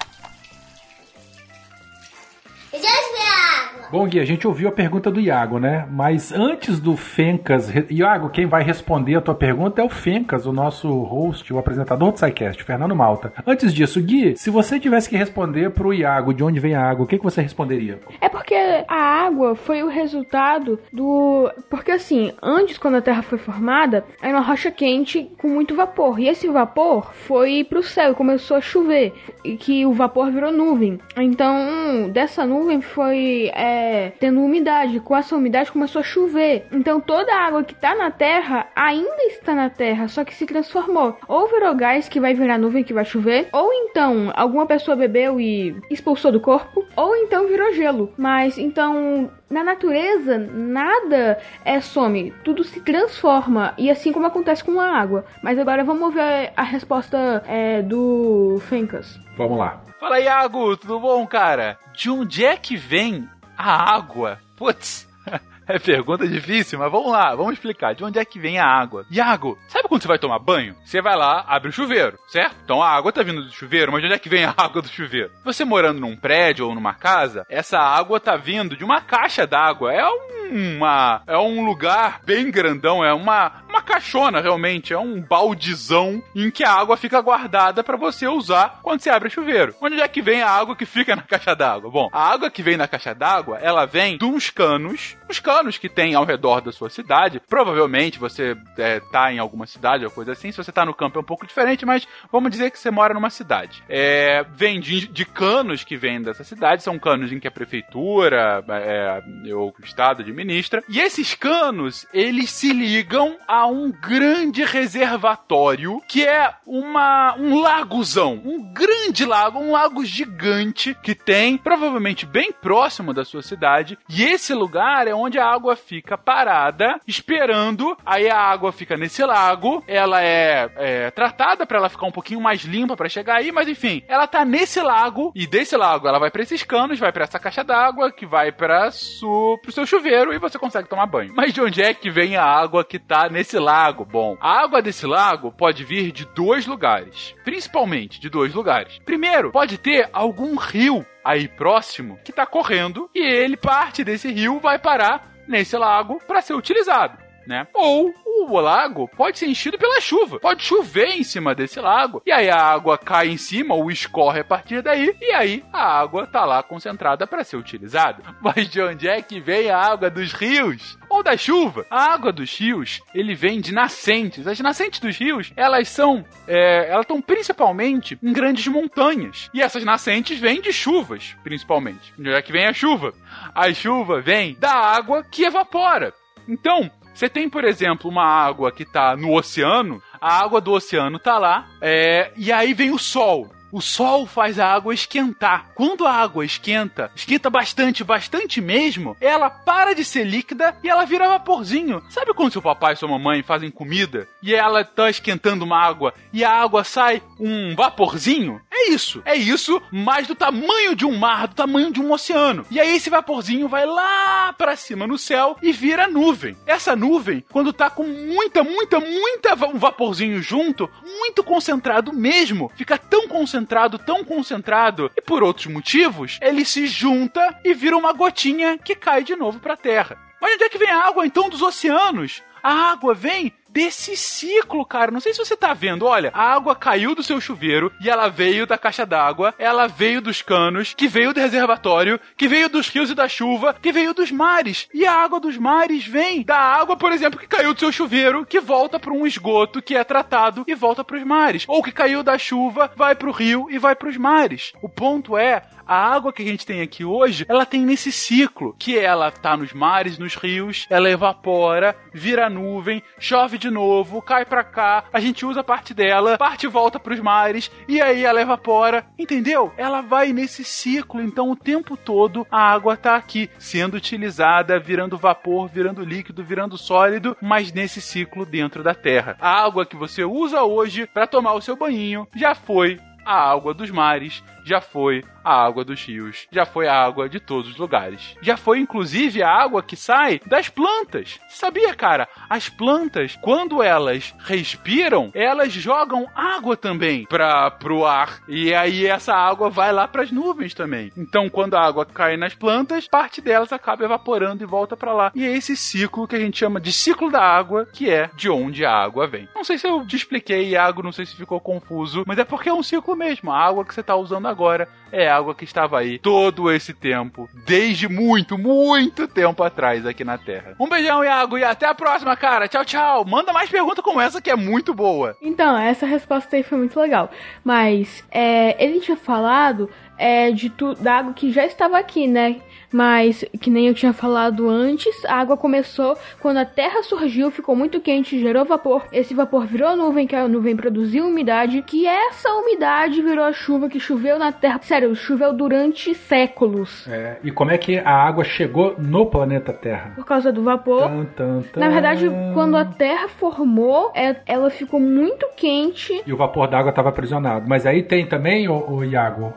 Bom, 3.92 4.06
Gui, 4.06 4.20
a 4.20 4.24
gente 4.24 4.48
ouviu 4.48 4.70
a 4.70 4.72
pergunta 4.72 5.10
do 5.10 5.20
Iago, 5.20 5.58
né? 5.58 5.86
Mas 5.90 6.32
antes 6.32 6.80
do 6.80 6.96
Fencas. 6.96 7.70
Iago, 7.90 8.30
quem 8.30 8.46
vai 8.46 8.62
responder 8.62 9.16
a 9.16 9.20
tua 9.20 9.34
pergunta 9.34 9.82
é 9.82 9.84
o 9.84 9.90
Fencas, 9.90 10.46
o 10.46 10.52
nosso 10.52 10.88
host, 11.02 11.52
o 11.52 11.58
apresentador 11.58 12.10
do 12.10 12.18
SciCast, 12.18 12.64
Fernando 12.64 12.96
Malta. 12.96 13.34
Antes 13.46 13.70
disso, 13.74 14.00
Gui, 14.00 14.34
se 14.34 14.48
você 14.48 14.80
tivesse 14.80 15.10
que 15.10 15.16
responder 15.18 15.72
pro 15.72 15.92
Iago 15.92 16.32
de 16.32 16.42
onde 16.42 16.58
vem 16.58 16.74
a 16.74 16.82
água, 16.82 17.04
o 17.04 17.06
que, 17.06 17.18
que 17.18 17.24
você 17.24 17.42
responderia? 17.42 18.00
É 18.18 18.30
porque 18.30 18.54
a 18.88 19.26
água 19.26 19.54
foi 19.54 19.82
o 19.82 19.88
resultado 19.88 20.78
do. 20.90 21.52
Porque 21.68 21.90
assim, 21.90 22.32
antes, 22.42 22.78
quando 22.78 22.94
a 22.94 23.02
Terra 23.02 23.20
foi 23.20 23.36
formada, 23.36 24.06
era 24.22 24.38
uma 24.38 24.46
rocha 24.46 24.70
quente 24.70 25.30
com 25.36 25.48
muito 25.48 25.74
vapor. 25.74 26.18
E 26.18 26.28
esse 26.28 26.48
vapor 26.48 27.12
foi 27.12 27.62
pro 27.62 27.82
céu 27.82 28.14
começou 28.14 28.56
a 28.56 28.62
chover. 28.62 29.12
E 29.44 29.58
que 29.58 29.84
o 29.84 29.92
vapor 29.92 30.30
virou 30.30 30.50
nuvem. 30.50 30.98
Então, 31.18 32.08
dessa 32.10 32.46
nuvem 32.46 32.80
foi. 32.80 33.50
É, 33.54 33.81
tendo 34.18 34.40
umidade. 34.40 35.00
Com 35.00 35.16
essa 35.16 35.36
umidade 35.36 35.72
começou 35.72 36.00
a 36.00 36.04
chover. 36.04 36.66
Então 36.72 37.00
toda 37.00 37.32
a 37.32 37.46
água 37.46 37.64
que 37.64 37.72
está 37.72 37.94
na 37.94 38.10
terra 38.10 38.68
ainda 38.74 39.22
está 39.24 39.54
na 39.54 39.70
terra, 39.70 40.08
só 40.08 40.24
que 40.24 40.34
se 40.34 40.46
transformou. 40.46 41.16
Ou 41.28 41.48
virou 41.48 41.74
gás 41.74 42.08
que 42.08 42.20
vai 42.20 42.34
virar 42.34 42.58
nuvem 42.58 42.84
que 42.84 42.94
vai 42.94 43.04
chover, 43.04 43.48
ou 43.52 43.72
então 43.72 44.32
alguma 44.34 44.66
pessoa 44.66 44.96
bebeu 44.96 45.40
e 45.40 45.76
expulsou 45.90 46.32
do 46.32 46.40
corpo, 46.40 46.84
ou 46.96 47.16
então 47.16 47.46
virou 47.46 47.72
gelo. 47.72 48.12
Mas 48.16 48.58
então 48.58 49.30
na 49.52 49.62
natureza, 49.62 50.38
nada 50.38 51.38
é 51.62 51.78
some, 51.78 52.32
tudo 52.42 52.64
se 52.64 52.80
transforma, 52.80 53.74
e 53.76 53.90
assim 53.90 54.10
como 54.10 54.26
acontece 54.26 54.64
com 54.64 54.80
a 54.80 54.98
água. 54.98 55.26
Mas 55.42 55.58
agora 55.58 55.84
vamos 55.84 56.14
ver 56.14 56.52
a 56.56 56.62
resposta 56.62 57.44
é, 57.46 57.82
do 57.82 58.58
Fencas. 58.68 59.20
Vamos 59.36 59.58
lá. 59.58 59.82
Fala, 60.00 60.18
Iago, 60.18 60.76
tudo 60.76 60.98
bom, 60.98 61.26
cara? 61.26 61.78
De 61.94 62.10
onde 62.10 62.44
é 62.44 62.56
que 62.56 62.76
vem 62.76 63.28
a 63.56 63.94
água. 63.94 64.38
Putz. 64.56 65.08
É 65.64 65.78
pergunta 65.78 66.26
difícil, 66.26 66.78
mas 66.78 66.90
vamos 66.90 67.12
lá, 67.12 67.34
vamos 67.34 67.52
explicar. 67.52 67.94
De 67.94 68.02
onde 68.04 68.18
é 68.18 68.24
que 68.24 68.38
vem 68.38 68.58
a 68.58 68.66
água? 68.66 69.06
Iago, 69.10 69.56
sabe 69.68 69.88
quando 69.88 70.02
você 70.02 70.08
vai 70.08 70.18
tomar 70.18 70.40
banho? 70.40 70.74
Você 70.84 71.00
vai 71.00 71.16
lá, 71.16 71.44
abre 71.46 71.68
o 71.68 71.72
chuveiro, 71.72 72.18
certo? 72.28 72.56
Então 72.64 72.82
a 72.82 72.90
água 72.90 73.12
tá 73.12 73.22
vindo 73.22 73.44
do 73.44 73.52
chuveiro, 73.52 73.92
mas 73.92 74.00
de 74.00 74.06
onde 74.06 74.14
é 74.16 74.18
que 74.18 74.28
vem 74.28 74.44
a 74.44 74.52
água 74.58 74.82
do 74.82 74.88
chuveiro? 74.88 75.30
Você 75.44 75.64
morando 75.64 76.00
num 76.00 76.16
prédio 76.16 76.66
ou 76.66 76.74
numa 76.74 76.94
casa, 76.94 77.46
essa 77.48 77.78
água 77.78 78.18
tá 78.18 78.36
vindo 78.36 78.76
de 78.76 78.84
uma 78.84 79.00
caixa 79.00 79.46
d'água. 79.46 79.92
É 79.92 80.04
uma. 80.50 81.22
É 81.26 81.38
um 81.38 81.64
lugar 81.64 82.20
bem 82.24 82.50
grandão, 82.50 83.04
é 83.04 83.14
uma, 83.14 83.61
uma 83.72 83.82
caixona, 83.82 84.40
realmente. 84.40 84.92
É 84.92 84.98
um 84.98 85.20
baldizão 85.20 86.22
em 86.34 86.50
que 86.50 86.62
a 86.62 86.72
água 86.72 86.96
fica 86.96 87.20
guardada 87.20 87.82
para 87.82 87.96
você 87.96 88.28
usar 88.28 88.80
quando 88.82 89.00
você 89.00 89.10
abre 89.10 89.28
o 89.28 89.30
chuveiro. 89.30 89.74
Onde 89.80 90.00
é 90.00 90.06
que 90.06 90.20
vem 90.20 90.42
a 90.42 90.50
água 90.50 90.76
que 90.76 90.84
fica 90.84 91.16
na 91.16 91.22
caixa 91.26 91.54
d'água? 91.56 91.90
Bom, 91.90 92.08
a 92.12 92.32
água 92.32 92.50
que 92.50 92.62
vem 92.62 92.76
na 92.76 92.86
caixa 92.86 93.14
d'água, 93.14 93.58
ela 93.58 93.86
vem 93.86 94.18
uns 94.22 94.50
canos, 94.50 95.16
os 95.28 95.40
canos 95.40 95.78
que 95.78 95.88
tem 95.88 96.14
ao 96.14 96.24
redor 96.24 96.60
da 96.60 96.70
sua 96.70 96.90
cidade. 96.90 97.40
Provavelmente 97.48 98.18
você 98.18 98.56
é, 98.76 99.00
tá 99.00 99.32
em 99.32 99.38
alguma 99.38 99.66
cidade 99.66 100.04
ou 100.04 100.10
coisa 100.10 100.32
assim. 100.32 100.52
Se 100.52 100.58
você 100.58 100.70
tá 100.70 100.84
no 100.84 100.94
campo 100.94 101.18
é 101.18 101.22
um 101.22 101.24
pouco 101.24 101.46
diferente, 101.46 101.86
mas 101.86 102.06
vamos 102.30 102.50
dizer 102.50 102.70
que 102.70 102.78
você 102.78 102.90
mora 102.90 103.14
numa 103.14 103.30
cidade. 103.30 103.82
É, 103.88 104.44
vem 104.54 104.80
de, 104.80 105.08
de 105.08 105.24
canos 105.24 105.82
que 105.82 105.96
vêm 105.96 106.20
dessa 106.20 106.44
cidade, 106.44 106.82
são 106.82 106.98
canos 106.98 107.32
em 107.32 107.40
que 107.40 107.48
a 107.48 107.50
prefeitura 107.50 108.62
é, 108.68 109.22
ou 109.54 109.70
o 109.70 109.84
estado 109.84 110.20
administra. 110.20 110.82
E 110.88 111.00
esses 111.00 111.34
canos, 111.34 112.06
eles 112.12 112.50
se 112.50 112.72
ligam 112.72 113.38
um 113.66 113.90
grande 113.90 114.64
reservatório 114.64 116.00
que 116.08 116.24
é 116.24 116.54
uma 116.66 117.34
um 117.38 117.60
lagozão, 117.60 118.40
um 118.44 118.72
grande 118.72 119.24
lago, 119.24 119.58
um 119.58 119.72
lago 119.72 120.04
gigante 120.04 120.94
que 121.02 121.14
tem 121.14 121.56
provavelmente 121.56 122.26
bem 122.26 122.52
próximo 122.52 123.12
da 123.12 123.24
sua 123.24 123.42
cidade. 123.42 123.98
E 124.08 124.22
esse 124.22 124.54
lugar 124.54 125.06
é 125.06 125.14
onde 125.14 125.38
a 125.38 125.46
água 125.46 125.76
fica 125.76 126.16
parada, 126.16 127.00
esperando. 127.06 127.96
Aí 128.04 128.28
a 128.28 128.38
água 128.38 128.72
fica 128.72 128.96
nesse 128.96 129.24
lago, 129.24 129.82
ela 129.86 130.22
é, 130.22 130.70
é 130.76 131.10
tratada 131.10 131.66
para 131.66 131.78
ela 131.78 131.88
ficar 131.88 132.06
um 132.06 132.12
pouquinho 132.12 132.40
mais 132.40 132.62
limpa 132.62 132.96
para 132.96 133.08
chegar 133.08 133.36
aí, 133.36 133.52
mas 133.52 133.68
enfim, 133.68 134.02
ela 134.08 134.26
tá 134.26 134.44
nesse 134.44 134.80
lago 134.80 135.32
e 135.34 135.46
desse 135.46 135.76
lago 135.76 136.08
ela 136.08 136.18
vai 136.18 136.30
para 136.30 136.42
esses 136.42 136.62
canos, 136.62 136.98
vai 136.98 137.12
para 137.12 137.24
essa 137.24 137.38
caixa 137.38 137.64
d'água 137.64 138.12
que 138.12 138.26
vai 138.26 138.52
para 138.52 138.90
su, 138.90 139.58
pro 139.62 139.72
seu 139.72 139.86
chuveiro 139.86 140.32
e 140.32 140.38
você 140.38 140.58
consegue 140.58 140.88
tomar 140.88 141.06
banho. 141.06 141.32
Mas 141.34 141.52
de 141.52 141.60
onde 141.60 141.82
é 141.82 141.94
que 141.94 142.10
vem 142.10 142.36
a 142.36 142.44
água 142.44 142.84
que 142.84 142.98
tá 142.98 143.28
nesse 143.28 143.51
lago? 143.58 144.04
Bom, 144.04 144.36
a 144.40 144.62
água 144.62 144.82
desse 144.82 145.06
lago 145.06 145.52
pode 145.52 145.84
vir 145.84 146.12
de 146.12 146.24
dois 146.26 146.66
lugares, 146.66 147.34
principalmente 147.44 148.20
de 148.20 148.28
dois 148.28 148.54
lugares. 148.54 148.98
Primeiro, 149.04 149.52
pode 149.52 149.78
ter 149.78 150.08
algum 150.12 150.56
rio 150.56 151.06
aí 151.24 151.48
próximo 151.48 152.18
que 152.24 152.32
tá 152.32 152.46
correndo 152.46 153.08
e 153.14 153.20
ele 153.20 153.56
parte 153.56 154.02
desse 154.02 154.30
rio 154.32 154.58
vai 154.58 154.78
parar 154.78 155.32
nesse 155.46 155.76
lago 155.76 156.20
para 156.26 156.42
ser 156.42 156.54
utilizado 156.54 157.21
né? 157.46 157.66
Ou 157.74 158.12
o 158.24 158.60
lago 158.60 159.08
pode 159.08 159.38
ser 159.38 159.46
enchido 159.46 159.78
pela 159.78 160.00
chuva. 160.00 160.40
Pode 160.40 160.62
chover 160.64 161.08
em 161.08 161.22
cima 161.22 161.54
desse 161.54 161.80
lago. 161.80 162.22
E 162.26 162.32
aí 162.32 162.50
a 162.50 162.56
água 162.56 162.98
cai 162.98 163.28
em 163.28 163.36
cima 163.36 163.74
ou 163.74 163.90
escorre 163.90 164.40
a 164.40 164.44
partir 164.44 164.82
daí. 164.82 165.14
E 165.20 165.32
aí 165.32 165.64
a 165.72 166.00
água 166.00 166.26
tá 166.26 166.44
lá 166.44 166.62
concentrada 166.62 167.26
para 167.26 167.44
ser 167.44 167.56
utilizada. 167.56 168.22
Mas 168.40 168.68
de 168.68 168.80
onde 168.80 169.08
é 169.08 169.20
que 169.22 169.40
vem 169.40 169.70
a 169.70 169.78
água 169.78 170.10
dos 170.10 170.32
rios? 170.32 170.98
Ou 171.08 171.22
da 171.22 171.36
chuva? 171.36 171.86
A 171.90 172.12
água 172.12 172.32
dos 172.32 172.58
rios, 172.58 173.02
ele 173.14 173.34
vem 173.34 173.60
de 173.60 173.72
nascentes. 173.72 174.46
As 174.46 174.58
nascentes 174.60 174.98
dos 174.98 175.16
rios, 175.16 175.52
elas 175.56 175.88
são, 175.88 176.24
é, 176.46 176.88
elas 176.90 177.02
estão 177.02 177.20
principalmente 177.20 178.18
em 178.22 178.32
grandes 178.32 178.66
montanhas. 178.66 179.50
E 179.52 179.60
essas 179.60 179.84
nascentes 179.84 180.38
vêm 180.38 180.60
de 180.60 180.72
chuvas, 180.72 181.36
principalmente. 181.44 182.12
De 182.16 182.22
onde 182.22 182.38
é 182.38 182.42
que 182.42 182.52
vem 182.52 182.66
a 182.66 182.72
chuva? 182.72 183.12
A 183.54 183.72
chuva 183.72 184.20
vem 184.20 184.56
da 184.58 184.72
água 184.72 185.22
que 185.22 185.44
evapora. 185.44 186.14
Então, 186.48 186.90
você 187.14 187.28
tem, 187.28 187.48
por 187.48 187.64
exemplo, 187.64 188.10
uma 188.10 188.24
água 188.24 188.72
que 188.72 188.82
está 188.82 189.16
no 189.16 189.32
oceano, 189.34 190.02
a 190.20 190.40
água 190.40 190.60
do 190.60 190.72
oceano 190.72 191.16
está 191.16 191.38
lá, 191.38 191.68
é, 191.80 192.32
e 192.36 192.50
aí 192.50 192.72
vem 192.74 192.90
o 192.90 192.98
sol. 192.98 193.50
O 193.72 193.80
sol 193.80 194.26
faz 194.26 194.58
a 194.58 194.70
água 194.70 194.92
esquentar. 194.92 195.70
Quando 195.74 196.06
a 196.06 196.12
água 196.12 196.44
esquenta, 196.44 197.10
esquenta 197.16 197.48
bastante, 197.48 198.04
bastante 198.04 198.60
mesmo, 198.60 199.16
ela 199.18 199.48
para 199.48 199.94
de 199.94 200.04
ser 200.04 200.24
líquida 200.24 200.76
e 200.84 200.90
ela 200.90 201.06
vira 201.06 201.26
vaporzinho. 201.26 202.02
Sabe 202.10 202.34
quando 202.34 202.52
seu 202.52 202.60
papai 202.60 202.92
e 202.92 202.96
sua 202.96 203.08
mamãe 203.08 203.42
fazem 203.42 203.70
comida 203.70 204.28
e 204.42 204.54
ela 204.54 204.84
tá 204.84 205.08
esquentando 205.08 205.64
uma 205.64 205.78
água 205.78 206.12
e 206.34 206.44
a 206.44 206.52
água 206.52 206.84
sai 206.84 207.22
um 207.40 207.74
vaporzinho? 207.74 208.60
É 208.70 208.90
isso. 208.90 209.22
É 209.24 209.34
isso, 209.34 209.80
mas 209.90 210.26
do 210.26 210.34
tamanho 210.34 210.94
de 210.94 211.06
um 211.06 211.16
mar, 211.16 211.48
do 211.48 211.54
tamanho 211.54 211.90
de 211.90 212.00
um 212.00 212.12
oceano. 212.12 212.66
E 212.70 212.78
aí 212.78 212.94
esse 212.96 213.08
vaporzinho 213.08 213.68
vai 213.68 213.86
lá 213.86 214.52
para 214.52 214.76
cima 214.76 215.06
no 215.06 215.16
céu 215.16 215.56
e 215.62 215.72
vira 215.72 216.06
nuvem. 216.06 216.54
Essa 216.66 216.94
nuvem, 216.94 217.42
quando 217.50 217.72
tá 217.72 217.88
com 217.88 218.04
muita, 218.04 218.62
muita, 218.62 219.00
muita 219.00 219.54
um 219.66 219.78
vaporzinho 219.78 220.42
junto, 220.42 220.90
muito 221.02 221.42
concentrado 221.42 222.12
mesmo, 222.12 222.70
fica 222.76 222.98
tão 222.98 223.26
concentrado 223.26 223.61
concentrado, 223.62 223.98
tão 223.98 224.24
concentrado, 224.24 225.10
e 225.16 225.20
por 225.20 225.42
outros 225.42 225.66
motivos, 225.66 226.38
ele 226.42 226.64
se 226.64 226.86
junta 226.86 227.60
e 227.64 227.72
vira 227.72 227.96
uma 227.96 228.12
gotinha 228.12 228.76
que 228.76 228.94
cai 228.94 229.22
de 229.22 229.36
novo 229.36 229.60
para 229.60 229.74
a 229.74 229.76
Terra. 229.76 230.18
Mas 230.40 230.54
onde 230.54 230.64
é 230.64 230.68
que 230.68 230.78
vem 230.78 230.90
a 230.90 231.06
água 231.06 231.24
então 231.24 231.48
dos 231.48 231.62
oceanos? 231.62 232.42
A 232.62 232.92
água 232.92 233.14
vem 233.14 233.52
desse 233.72 234.16
ciclo, 234.16 234.84
cara. 234.84 235.10
Não 235.10 235.20
sei 235.20 235.32
se 235.32 235.38
você 235.38 235.56
tá 235.56 235.72
vendo. 235.72 236.04
Olha, 236.04 236.30
a 236.34 236.52
água 236.54 236.76
caiu 236.76 237.14
do 237.14 237.22
seu 237.22 237.40
chuveiro 237.40 237.90
e 238.00 238.10
ela 238.10 238.28
veio 238.28 238.66
da 238.66 238.76
caixa 238.76 239.06
d'água, 239.06 239.54
ela 239.58 239.86
veio 239.86 240.20
dos 240.20 240.42
canos, 240.42 240.94
que 240.94 241.08
veio 241.08 241.32
do 241.32 241.40
reservatório, 241.40 242.20
que 242.36 242.46
veio 242.46 242.68
dos 242.68 242.88
rios 242.88 243.10
e 243.10 243.14
da 243.14 243.28
chuva, 243.28 243.74
que 243.80 243.90
veio 243.90 244.12
dos 244.12 244.30
mares. 244.30 244.88
E 244.92 245.06
a 245.06 245.12
água 245.12 245.40
dos 245.40 245.56
mares 245.56 246.06
vem 246.06 246.42
da 246.42 246.58
água, 246.58 246.96
por 246.96 247.12
exemplo, 247.12 247.40
que 247.40 247.46
caiu 247.46 247.72
do 247.72 247.80
seu 247.80 247.90
chuveiro, 247.90 248.44
que 248.44 248.60
volta 248.60 249.00
para 249.00 249.12
um 249.12 249.26
esgoto 249.26 249.80
que 249.80 249.96
é 249.96 250.04
tratado 250.04 250.64
e 250.66 250.74
volta 250.74 251.02
para 251.02 251.16
os 251.16 251.24
mares. 251.24 251.64
Ou 251.66 251.82
que 251.82 251.92
caiu 251.92 252.22
da 252.22 252.36
chuva, 252.36 252.90
vai 252.94 253.14
para 253.14 253.28
o 253.28 253.32
rio 253.32 253.66
e 253.70 253.78
vai 253.78 253.94
para 253.94 254.08
os 254.08 254.16
mares. 254.16 254.72
O 254.82 254.88
ponto 254.88 255.36
é, 255.36 255.62
a 255.86 255.96
água 255.96 256.32
que 256.32 256.42
a 256.42 256.46
gente 256.46 256.66
tem 256.66 256.80
aqui 256.80 257.04
hoje, 257.04 257.44
ela 257.48 257.66
tem 257.66 257.84
nesse 257.84 258.12
ciclo, 258.12 258.74
que 258.78 258.98
ela 258.98 259.30
tá 259.30 259.56
nos 259.56 259.72
mares, 259.72 260.18
nos 260.18 260.34
rios, 260.34 260.86
ela 260.88 261.10
evapora, 261.10 261.96
vira 262.12 262.48
nuvem, 262.48 263.02
chove 263.18 263.58
de 263.62 263.70
novo, 263.70 264.20
cai 264.20 264.44
pra 264.44 264.64
cá, 264.64 265.04
a 265.12 265.20
gente 265.20 265.46
usa 265.46 265.62
parte 265.62 265.94
dela, 265.94 266.36
parte 266.36 266.66
volta 266.66 266.98
pros 266.98 267.20
mares, 267.20 267.70
e 267.86 268.00
aí 268.02 268.24
ela 268.24 268.42
evapora, 268.42 269.06
entendeu? 269.16 269.72
Ela 269.76 270.00
vai 270.00 270.32
nesse 270.32 270.64
ciclo, 270.64 271.22
então 271.22 271.48
o 271.48 271.54
tempo 271.54 271.96
todo 271.96 272.44
a 272.50 272.60
água 272.60 272.96
tá 272.96 273.14
aqui, 273.14 273.48
sendo 273.58 273.94
utilizada, 273.96 274.80
virando 274.80 275.16
vapor, 275.16 275.68
virando 275.68 276.04
líquido, 276.04 276.42
virando 276.42 276.76
sólido, 276.76 277.36
mas 277.40 277.72
nesse 277.72 278.00
ciclo 278.00 278.44
dentro 278.44 278.82
da 278.82 278.96
Terra. 278.96 279.36
A 279.40 279.62
água 279.64 279.86
que 279.86 279.94
você 279.94 280.24
usa 280.24 280.64
hoje 280.64 281.06
para 281.06 281.28
tomar 281.28 281.52
o 281.52 281.60
seu 281.60 281.76
banho 281.76 282.26
já 282.34 282.56
foi 282.56 282.98
a 283.24 283.52
água 283.52 283.72
dos 283.72 283.90
mares, 283.90 284.42
já 284.64 284.80
foi 284.80 285.24
a 285.44 285.64
água 285.64 285.84
dos 285.84 286.04
rios, 286.04 286.46
já 286.50 286.64
foi 286.64 286.86
a 286.86 286.94
água 286.94 287.28
de 287.28 287.40
todos 287.40 287.70
os 287.70 287.76
lugares. 287.76 288.36
Já 288.40 288.56
foi 288.56 288.78
inclusive 288.78 289.42
a 289.42 289.50
água 289.50 289.82
que 289.82 289.96
sai 289.96 290.40
das 290.46 290.68
plantas. 290.68 291.38
Sabia, 291.48 291.94
cara? 291.94 292.28
As 292.48 292.68
plantas, 292.68 293.36
quando 293.40 293.82
elas 293.82 294.34
respiram, 294.38 295.30
elas 295.34 295.72
jogam 295.72 296.26
água 296.34 296.76
também 296.76 297.26
para 297.26 297.70
pro 297.70 298.04
ar. 298.04 298.40
E 298.48 298.72
aí 298.74 299.06
essa 299.06 299.34
água 299.34 299.68
vai 299.68 299.92
lá 299.92 300.06
para 300.06 300.22
as 300.22 300.30
nuvens 300.30 300.74
também. 300.74 301.12
Então, 301.16 301.48
quando 301.48 301.74
a 301.74 301.80
água 301.80 302.06
cai 302.06 302.36
nas 302.36 302.54
plantas, 302.54 303.08
parte 303.08 303.40
delas 303.40 303.72
acaba 303.72 304.04
evaporando 304.04 304.62
e 304.62 304.66
volta 304.66 304.96
para 304.96 305.12
lá. 305.12 305.32
E 305.34 305.44
é 305.44 305.56
esse 305.56 305.76
ciclo 305.76 306.28
que 306.28 306.36
a 306.36 306.40
gente 306.40 306.58
chama 306.58 306.80
de 306.80 306.92
ciclo 306.92 307.30
da 307.30 307.42
água, 307.42 307.86
que 307.92 308.10
é 308.10 308.30
de 308.34 308.48
onde 308.48 308.84
a 308.84 308.92
água 308.92 309.26
vem. 309.26 309.48
Não 309.54 309.64
sei 309.64 309.78
se 309.78 309.86
eu 309.86 310.06
te 310.06 310.16
expliquei, 310.16 310.70
Iago, 310.70 311.02
não 311.02 311.12
sei 311.12 311.26
se 311.26 311.36
ficou 311.36 311.60
confuso, 311.60 312.24
mas 312.26 312.38
é 312.38 312.44
porque 312.44 312.68
é 312.68 312.74
um 312.74 312.82
ciclo 312.82 313.16
mesmo. 313.16 313.50
A 313.50 313.58
água 313.58 313.84
que 313.84 313.94
você 313.94 314.02
tá 314.02 314.14
usando 314.16 314.46
agora 314.52 314.88
é 315.10 315.28
água 315.28 315.54
que 315.54 315.64
estava 315.64 315.98
aí 315.98 316.18
todo 316.18 316.70
esse 316.70 316.94
tempo, 316.94 317.48
desde 317.66 318.08
muito, 318.08 318.56
muito 318.56 319.28
tempo 319.28 319.62
atrás 319.62 320.06
aqui 320.06 320.24
na 320.24 320.38
Terra. 320.38 320.74
Um 320.80 320.88
beijão, 320.88 321.22
Iago, 321.22 321.58
e 321.58 321.64
até 321.64 321.86
a 321.86 321.94
próxima, 321.94 322.34
cara. 322.36 322.66
Tchau, 322.68 322.84
tchau. 322.84 323.24
Manda 323.24 323.52
mais 323.52 323.68
perguntas 323.68 324.02
como 324.02 324.20
essa 324.20 324.40
que 324.40 324.50
é 324.50 324.56
muito 324.56 324.94
boa. 324.94 325.36
Então, 325.42 325.76
essa 325.76 326.06
resposta 326.06 326.56
aí 326.56 326.62
foi 326.62 326.78
muito 326.78 326.98
legal. 326.98 327.30
Mas 327.62 328.24
é, 328.30 328.82
ele 328.82 329.00
tinha 329.00 329.16
falado 329.16 329.90
é, 330.18 330.50
de 330.50 330.70
tu, 330.70 330.94
da 330.94 331.14
água 331.18 331.32
que 331.32 331.50
já 331.50 331.64
estava 331.64 331.98
aqui, 331.98 332.26
né? 332.26 332.56
Mas, 332.92 333.42
que 333.58 333.70
nem 333.70 333.88
eu 333.88 333.94
tinha 333.94 334.12
falado 334.12 334.68
antes, 334.68 335.24
a 335.24 335.36
água 335.36 335.56
começou 335.56 336.16
quando 336.40 336.58
a 336.58 336.64
terra 336.64 337.02
surgiu, 337.02 337.50
ficou 337.50 337.74
muito 337.74 338.00
quente, 338.00 338.38
gerou 338.38 338.66
vapor. 338.66 339.06
Esse 339.10 339.32
vapor 339.32 339.64
virou 339.64 339.96
nuvem, 339.96 340.26
que 340.26 340.36
a 340.36 340.46
nuvem 340.46 340.76
produziu 340.76 341.26
umidade, 341.26 341.82
que 341.82 342.06
essa 342.06 342.50
umidade 342.52 343.22
virou 343.22 343.44
a 343.44 343.52
chuva 343.52 343.88
que 343.88 343.98
choveu 343.98 344.38
na 344.38 344.52
terra. 344.52 344.78
Sério, 344.82 345.14
choveu 345.14 345.54
durante 345.54 346.14
séculos. 346.14 347.08
É, 347.08 347.38
e 347.42 347.50
como 347.50 347.70
é 347.70 347.78
que 347.78 347.98
a 347.98 348.12
água 348.12 348.44
chegou 348.44 348.94
no 348.98 349.24
planeta 349.26 349.72
Terra? 349.72 350.12
Por 350.14 350.26
causa 350.26 350.52
do 350.52 350.62
vapor. 350.62 351.08
Tan, 351.08 351.24
tan, 351.36 351.62
tan. 351.62 351.80
Na 351.80 351.88
verdade, 351.88 352.30
quando 352.52 352.76
a 352.76 352.84
terra 352.84 353.28
formou, 353.28 354.12
é- 354.14 354.36
ela 354.46 354.68
ficou 354.68 355.00
muito 355.00 355.46
quente. 355.56 356.22
E 356.26 356.32
o 356.32 356.36
vapor 356.36 356.68
d'água 356.68 356.90
estava 356.90 357.08
aprisionado. 357.08 357.66
Mas 357.66 357.86
aí 357.86 358.02
tem 358.02 358.26
também, 358.26 358.68
o, 358.68 358.96
o 358.96 359.04
Iago, 359.04 359.54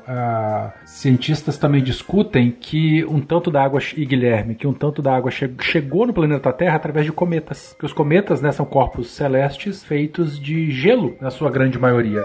cientistas 0.85 1.57
também 1.57 1.83
discutem 1.83 2.51
que 2.51 3.03
um 3.05 3.19
tanto 3.21 3.49
da 3.51 3.63
água, 3.63 3.79
e 3.95 4.05
Guilherme, 4.05 4.55
que 4.55 4.67
um 4.67 4.73
tanto 4.73 5.01
da 5.01 5.15
água 5.15 5.31
che- 5.31 5.51
chegou 5.61 6.05
no 6.07 6.13
planeta 6.13 6.51
Terra 6.53 6.75
através 6.75 7.05
de 7.05 7.11
cometas. 7.11 7.75
Que 7.79 7.85
os 7.85 7.93
cometas, 7.93 8.41
né, 8.41 8.51
são 8.51 8.65
corpos 8.65 9.11
celestes 9.11 9.83
feitos 9.83 10.39
de 10.39 10.71
gelo, 10.71 11.15
na 11.21 11.29
sua 11.29 11.49
grande 11.49 11.77
maioria. 11.79 12.21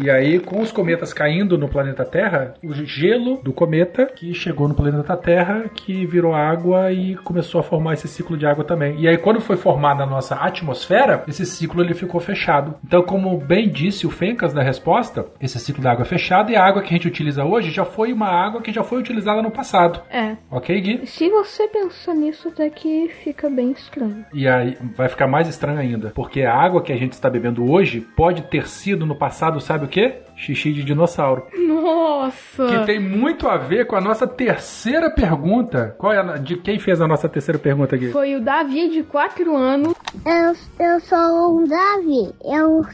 E 0.00 0.10
aí, 0.10 0.38
com 0.38 0.60
os 0.60 0.72
cometas 0.72 1.12
caindo 1.12 1.56
no 1.56 1.68
planeta 1.68 2.04
Terra, 2.04 2.54
o 2.62 2.72
gelo 2.72 3.40
do 3.42 3.52
cometa 3.52 4.06
que 4.06 4.34
chegou 4.34 4.68
no 4.68 4.74
planeta 4.74 5.16
Terra, 5.16 5.64
que 5.74 6.04
virou 6.06 6.34
água 6.34 6.92
e 6.92 7.14
começou 7.16 7.60
a 7.60 7.64
formar 7.64 7.94
esse 7.94 8.08
ciclo 8.08 8.36
de 8.36 8.46
água 8.46 8.64
também. 8.64 8.98
E 8.98 9.08
aí, 9.08 9.16
quando 9.16 9.40
foi 9.40 9.56
formada 9.56 10.02
a 10.02 10.06
nossa 10.06 10.34
atmosfera, 10.36 11.24
esse 11.28 11.46
ciclo 11.46 11.82
ele 11.82 11.94
ficou 11.94 12.20
fechado. 12.20 12.74
Então, 12.84 13.02
como 13.02 13.36
bem 13.38 13.68
disse 13.68 14.06
o 14.06 14.10
Fencas 14.10 14.52
da 14.52 14.62
resposta, 14.62 15.26
esse 15.40 15.58
ciclo 15.58 15.82
da 15.82 15.92
água 15.92 16.02
é 16.02 16.06
fechado 16.06 16.50
e 16.50 16.56
a 16.56 16.64
água 16.64 16.82
que 16.82 16.88
a 16.88 16.96
gente 16.96 17.08
utiliza 17.08 17.44
hoje 17.44 17.70
já 17.70 17.84
foi 17.84 18.12
uma 18.12 18.28
água 18.28 18.60
que 18.60 18.72
já 18.72 18.82
foi 18.82 18.98
utilizada 18.98 19.42
no 19.42 19.50
passado. 19.50 20.00
É. 20.10 20.36
Ok, 20.50 20.80
Gui? 20.80 21.06
Se 21.06 21.28
você 21.30 21.68
pensar 21.68 22.14
nisso, 22.14 22.48
até 22.48 22.68
que 22.70 23.08
fica 23.22 23.48
bem 23.48 23.72
estranho. 23.72 24.24
E 24.32 24.48
aí 24.48 24.76
vai 24.96 25.08
ficar 25.08 25.26
mais 25.26 25.48
estranho 25.48 25.78
ainda, 25.78 26.10
porque 26.14 26.42
a 26.42 26.54
água 26.54 26.82
que 26.82 26.92
a 26.92 26.96
gente 26.96 27.12
está 27.12 27.30
bebendo 27.30 27.70
hoje 27.70 28.00
pode 28.00 28.42
ter 28.42 28.66
sido 28.66 29.06
no 29.06 29.14
passado, 29.14 29.60
sabe 29.60 29.83
o 29.84 29.88
quê? 29.88 30.14
Xixi 30.36 30.72
de 30.72 30.82
dinossauro. 30.82 31.46
Nossa! 31.56 32.66
Que 32.66 32.86
tem 32.86 32.98
muito 32.98 33.48
a 33.48 33.56
ver 33.56 33.86
com 33.86 33.96
a 33.96 34.00
nossa 34.00 34.26
terceira 34.26 35.10
pergunta. 35.10 35.94
Qual 35.98 36.12
é 36.12 36.18
a, 36.18 36.36
de 36.36 36.56
quem 36.56 36.78
fez 36.78 37.00
a 37.00 37.06
nossa 37.06 37.28
terceira 37.28 37.58
pergunta 37.58 37.94
aqui? 37.96 38.10
Foi 38.10 38.34
o 38.34 38.40
Davi 38.40 38.88
de 38.88 39.02
4 39.02 39.56
anos. 39.56 39.94
Eu, 40.24 40.84
eu 40.86 41.00
sou 41.00 41.60
um 41.60 41.66
Davi. 41.66 42.34
Eu, 42.44 42.84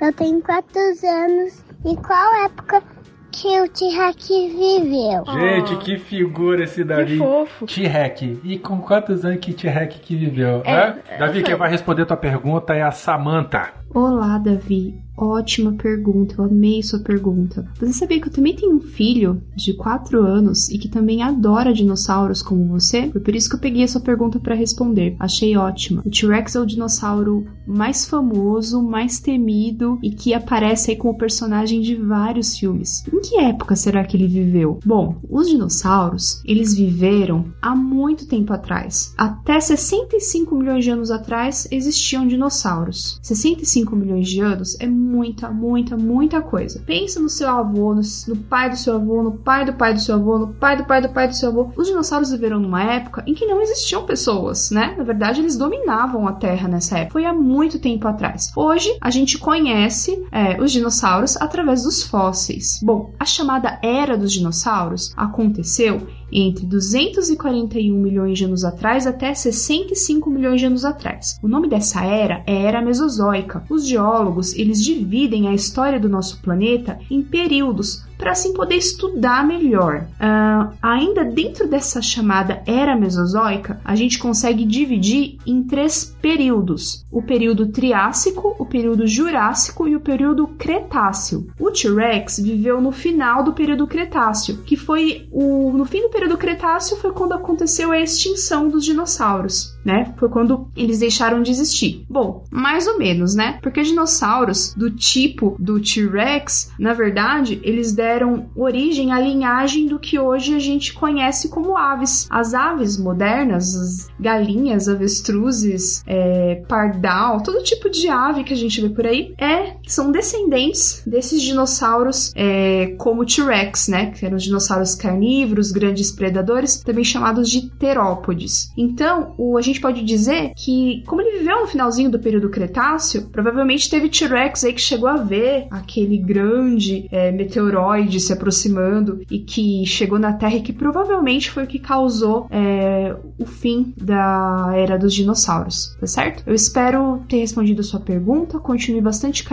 eu 0.00 0.12
tenho 0.12 0.40
quatro 0.42 0.80
anos. 0.80 1.64
E 1.84 1.96
qual 1.96 2.44
época 2.44 2.82
que 3.30 3.60
o 3.60 3.68
T-Rex 3.68 4.28
viveu? 4.28 5.24
Gente, 5.26 5.76
que 5.78 5.98
figura 5.98 6.64
esse 6.64 6.84
Davi. 6.84 7.12
Que 7.12 7.18
fofo. 7.18 7.66
T-Rex. 7.66 8.38
E 8.44 8.58
com 8.58 8.80
quantos 8.80 9.24
anos 9.24 9.40
que 9.40 9.52
T-Rex 9.52 9.96
que 9.96 10.16
viveu? 10.16 10.62
É, 10.64 10.72
hã? 10.72 10.98
é, 11.08 11.18
Davi, 11.18 11.40
eu 11.40 11.44
quem 11.44 11.54
vai 11.56 11.70
responder 11.70 12.06
tua 12.06 12.16
pergunta 12.16 12.74
é 12.74 12.82
a 12.82 12.90
Samantha. 12.90 13.72
Olá, 13.94 14.38
Davi. 14.38 15.04
Ótima 15.16 15.72
pergunta, 15.74 16.34
eu 16.36 16.44
amei 16.44 16.82
sua 16.82 16.98
pergunta. 16.98 17.64
Você 17.78 17.92
sabia 17.92 18.20
que 18.20 18.26
eu 18.26 18.32
também 18.32 18.56
tenho 18.56 18.74
um 18.74 18.80
filho 18.80 19.40
de 19.54 19.72
4 19.74 20.20
anos 20.20 20.68
e 20.68 20.76
que 20.76 20.88
também 20.88 21.22
adora 21.22 21.72
dinossauros 21.72 22.42
como 22.42 22.66
você? 22.66 23.08
Foi 23.12 23.20
por 23.20 23.34
isso 23.34 23.48
que 23.48 23.54
eu 23.54 23.60
peguei 23.60 23.84
a 23.84 23.88
sua 23.88 24.00
pergunta 24.00 24.40
para 24.40 24.56
responder. 24.56 25.14
Achei 25.20 25.56
ótima. 25.56 26.02
O 26.04 26.10
T-Rex 26.10 26.56
é 26.56 26.60
o 26.60 26.66
dinossauro 26.66 27.46
mais 27.64 28.04
famoso, 28.04 28.82
mais 28.82 29.20
temido 29.20 30.00
e 30.02 30.10
que 30.10 30.34
aparece 30.34 30.90
aí 30.90 30.96
como 30.96 31.16
personagem 31.16 31.80
de 31.80 31.94
vários 31.94 32.58
filmes. 32.58 33.04
Em 33.12 33.20
que 33.20 33.38
época 33.38 33.76
será 33.76 34.04
que 34.04 34.16
ele 34.16 34.26
viveu? 34.26 34.80
Bom, 34.84 35.16
os 35.30 35.48
dinossauros, 35.48 36.42
eles 36.44 36.74
viveram 36.74 37.44
há 37.62 37.76
muito 37.76 38.26
tempo 38.26 38.52
atrás. 38.52 39.14
Até 39.16 39.60
65 39.60 40.56
milhões 40.56 40.82
de 40.82 40.90
anos 40.90 41.12
atrás 41.12 41.68
existiam 41.70 42.26
dinossauros. 42.26 43.20
65 43.22 43.83
milhões 43.92 44.28
de 44.28 44.40
anos 44.40 44.78
é 44.80 44.86
muita, 44.86 45.50
muita, 45.50 45.96
muita 45.96 46.40
coisa. 46.40 46.82
Pensa 46.86 47.20
no 47.20 47.28
seu 47.28 47.48
avô, 47.48 47.94
no, 47.94 48.02
no 48.28 48.36
pai 48.36 48.70
do 48.70 48.76
seu 48.76 48.96
avô, 48.96 49.22
no 49.22 49.32
pai 49.32 49.64
do 49.64 49.74
pai 49.74 49.92
do 49.92 50.00
seu 50.00 50.14
avô, 50.14 50.38
no 50.38 50.54
pai 50.54 50.76
do 50.76 50.84
pai 50.84 51.02
do 51.02 51.08
pai 51.08 51.28
do 51.28 51.36
seu 51.36 51.50
avô. 51.50 51.70
Os 51.76 51.86
dinossauros 51.86 52.30
viveram 52.30 52.58
numa 52.58 52.82
época 52.82 53.22
em 53.26 53.34
que 53.34 53.46
não 53.46 53.60
existiam 53.60 54.04
pessoas, 54.04 54.70
né? 54.70 54.94
Na 54.96 55.04
verdade, 55.04 55.40
eles 55.40 55.56
dominavam 55.56 56.26
a 56.26 56.32
Terra 56.32 56.68
nessa 56.68 56.98
época. 56.98 57.12
Foi 57.12 57.24
há 57.24 57.32
muito 57.32 57.78
tempo 57.78 58.08
atrás. 58.08 58.50
Hoje, 58.56 58.96
a 59.00 59.10
gente 59.10 59.38
conhece 59.38 60.24
é, 60.32 60.60
os 60.60 60.72
dinossauros 60.72 61.36
através 61.36 61.82
dos 61.82 62.02
fósseis. 62.02 62.80
Bom, 62.82 63.12
a 63.18 63.24
chamada 63.24 63.78
Era 63.82 64.16
dos 64.16 64.32
Dinossauros 64.32 65.12
aconteceu 65.16 66.06
entre 66.34 66.66
241 66.66 67.96
milhões 67.96 68.36
de 68.36 68.44
anos 68.44 68.64
atrás 68.64 69.06
até 69.06 69.32
65 69.32 70.28
milhões 70.28 70.60
de 70.60 70.66
anos 70.66 70.84
atrás. 70.84 71.38
O 71.40 71.46
nome 71.46 71.68
dessa 71.68 72.04
era 72.04 72.42
é 72.46 72.64
Era 72.64 72.82
Mesozoica. 72.82 73.64
Os 73.70 73.86
geólogos, 73.86 74.52
eles 74.54 74.82
dividem 74.82 75.46
a 75.46 75.54
história 75.54 76.00
do 76.00 76.08
nosso 76.08 76.42
planeta 76.42 76.98
em 77.08 77.22
períodos 77.22 78.04
para 78.16 78.32
assim 78.32 78.52
poder 78.52 78.76
estudar 78.76 79.46
melhor. 79.46 80.06
Ah, 80.18 80.72
ainda 80.82 81.24
dentro 81.24 81.68
dessa 81.68 82.00
chamada 82.00 82.62
Era 82.66 82.96
Mesozoica, 82.96 83.80
a 83.84 83.94
gente 83.94 84.18
consegue 84.18 84.64
dividir 84.64 85.38
em 85.46 85.62
três 85.62 86.16
períodos: 86.20 87.04
o 87.10 87.22
período 87.22 87.68
Triássico, 87.68 88.54
o 88.58 88.66
período 88.66 89.06
Jurássico 89.06 89.88
e 89.88 89.96
o 89.96 90.00
período 90.00 90.46
Cretáceo. 90.46 91.46
O 91.58 91.70
T-Rex 91.70 92.38
viveu 92.38 92.80
no 92.80 92.92
final 92.92 93.42
do 93.42 93.52
período 93.52 93.86
Cretáceo, 93.86 94.58
que 94.64 94.76
foi 94.76 95.28
o 95.30 95.72
no 95.72 95.84
fim 95.84 96.02
do 96.02 96.08
período 96.08 96.36
Cretáceo 96.36 96.96
foi 96.96 97.12
quando 97.12 97.32
aconteceu 97.32 97.90
a 97.90 98.00
extinção 98.00 98.68
dos 98.68 98.84
dinossauros, 98.84 99.73
né? 99.84 100.14
Foi 100.16 100.28
quando 100.28 100.68
eles 100.76 100.98
deixaram 100.98 101.42
de 101.42 101.50
existir. 101.50 102.04
Bom, 102.08 102.44
mais 102.50 102.86
ou 102.86 102.98
menos, 102.98 103.34
né? 103.34 103.58
Porque 103.62 103.82
dinossauros 103.82 104.74
do 104.74 104.90
tipo 104.90 105.56
do 105.58 105.80
T-Rex, 105.80 106.72
na 106.78 106.92
verdade, 106.92 107.60
eles 107.62 107.92
deram 107.92 108.50
origem 108.56 109.12
à 109.12 109.20
linhagem 109.20 109.86
do 109.86 109.98
que 109.98 110.18
hoje 110.18 110.54
a 110.54 110.58
gente 110.58 110.92
conhece 110.92 111.48
como 111.48 111.76
aves. 111.76 112.26
As 112.30 112.54
aves 112.54 112.98
modernas, 112.98 113.74
as 113.74 114.08
galinhas, 114.18 114.88
avestruzes, 114.88 116.02
é, 116.06 116.62
pardal, 116.68 117.42
todo 117.42 117.62
tipo 117.62 117.90
de 117.90 118.08
ave 118.08 118.44
que 118.44 118.52
a 118.52 118.56
gente 118.56 118.80
vê 118.80 118.88
por 118.88 119.06
aí, 119.06 119.34
é 119.38 119.74
são 119.86 120.10
descendentes 120.10 121.02
desses 121.06 121.42
dinossauros 121.42 122.32
é, 122.34 122.94
como 122.98 123.24
T-Rex, 123.24 123.88
né? 123.88 124.10
Que 124.10 124.24
eram 124.24 124.36
os 124.36 124.42
dinossauros 124.42 124.94
carnívoros, 124.94 125.70
grandes 125.70 126.10
predadores, 126.10 126.82
também 126.82 127.04
chamados 127.04 127.50
de 127.50 127.70
terópodes. 127.70 128.72
Então, 128.76 129.34
o, 129.36 129.56
a 129.58 129.62
gente 129.62 129.73
pode 129.80 130.02
dizer 130.04 130.52
que, 130.56 131.02
como 131.06 131.20
ele 131.20 131.38
viveu 131.38 131.60
no 131.60 131.66
finalzinho 131.66 132.10
do 132.10 132.18
período 132.18 132.48
Cretáceo, 132.50 133.28
provavelmente 133.30 133.88
teve 133.90 134.08
T-Rex 134.08 134.64
aí 134.64 134.72
que 134.72 134.80
chegou 134.80 135.08
a 135.08 135.16
ver 135.16 135.66
aquele 135.70 136.18
grande 136.18 137.06
é, 137.10 137.30
meteoroide 137.32 138.20
se 138.20 138.32
aproximando 138.32 139.20
e 139.30 139.38
que 139.38 139.84
chegou 139.86 140.18
na 140.18 140.32
Terra 140.32 140.56
e 140.56 140.62
que 140.62 140.72
provavelmente 140.72 141.50
foi 141.50 141.64
o 141.64 141.66
que 141.66 141.78
causou 141.78 142.46
é, 142.50 143.14
o 143.38 143.46
fim 143.46 143.92
da 143.96 144.72
era 144.74 144.98
dos 144.98 145.14
dinossauros, 145.14 145.96
tá 146.00 146.06
certo? 146.06 146.42
Eu 146.46 146.54
espero 146.54 147.22
ter 147.28 147.38
respondido 147.38 147.80
a 147.80 147.84
sua 147.84 148.00
pergunta. 148.00 148.58
Continue 148.58 149.00
bastante 149.00 149.44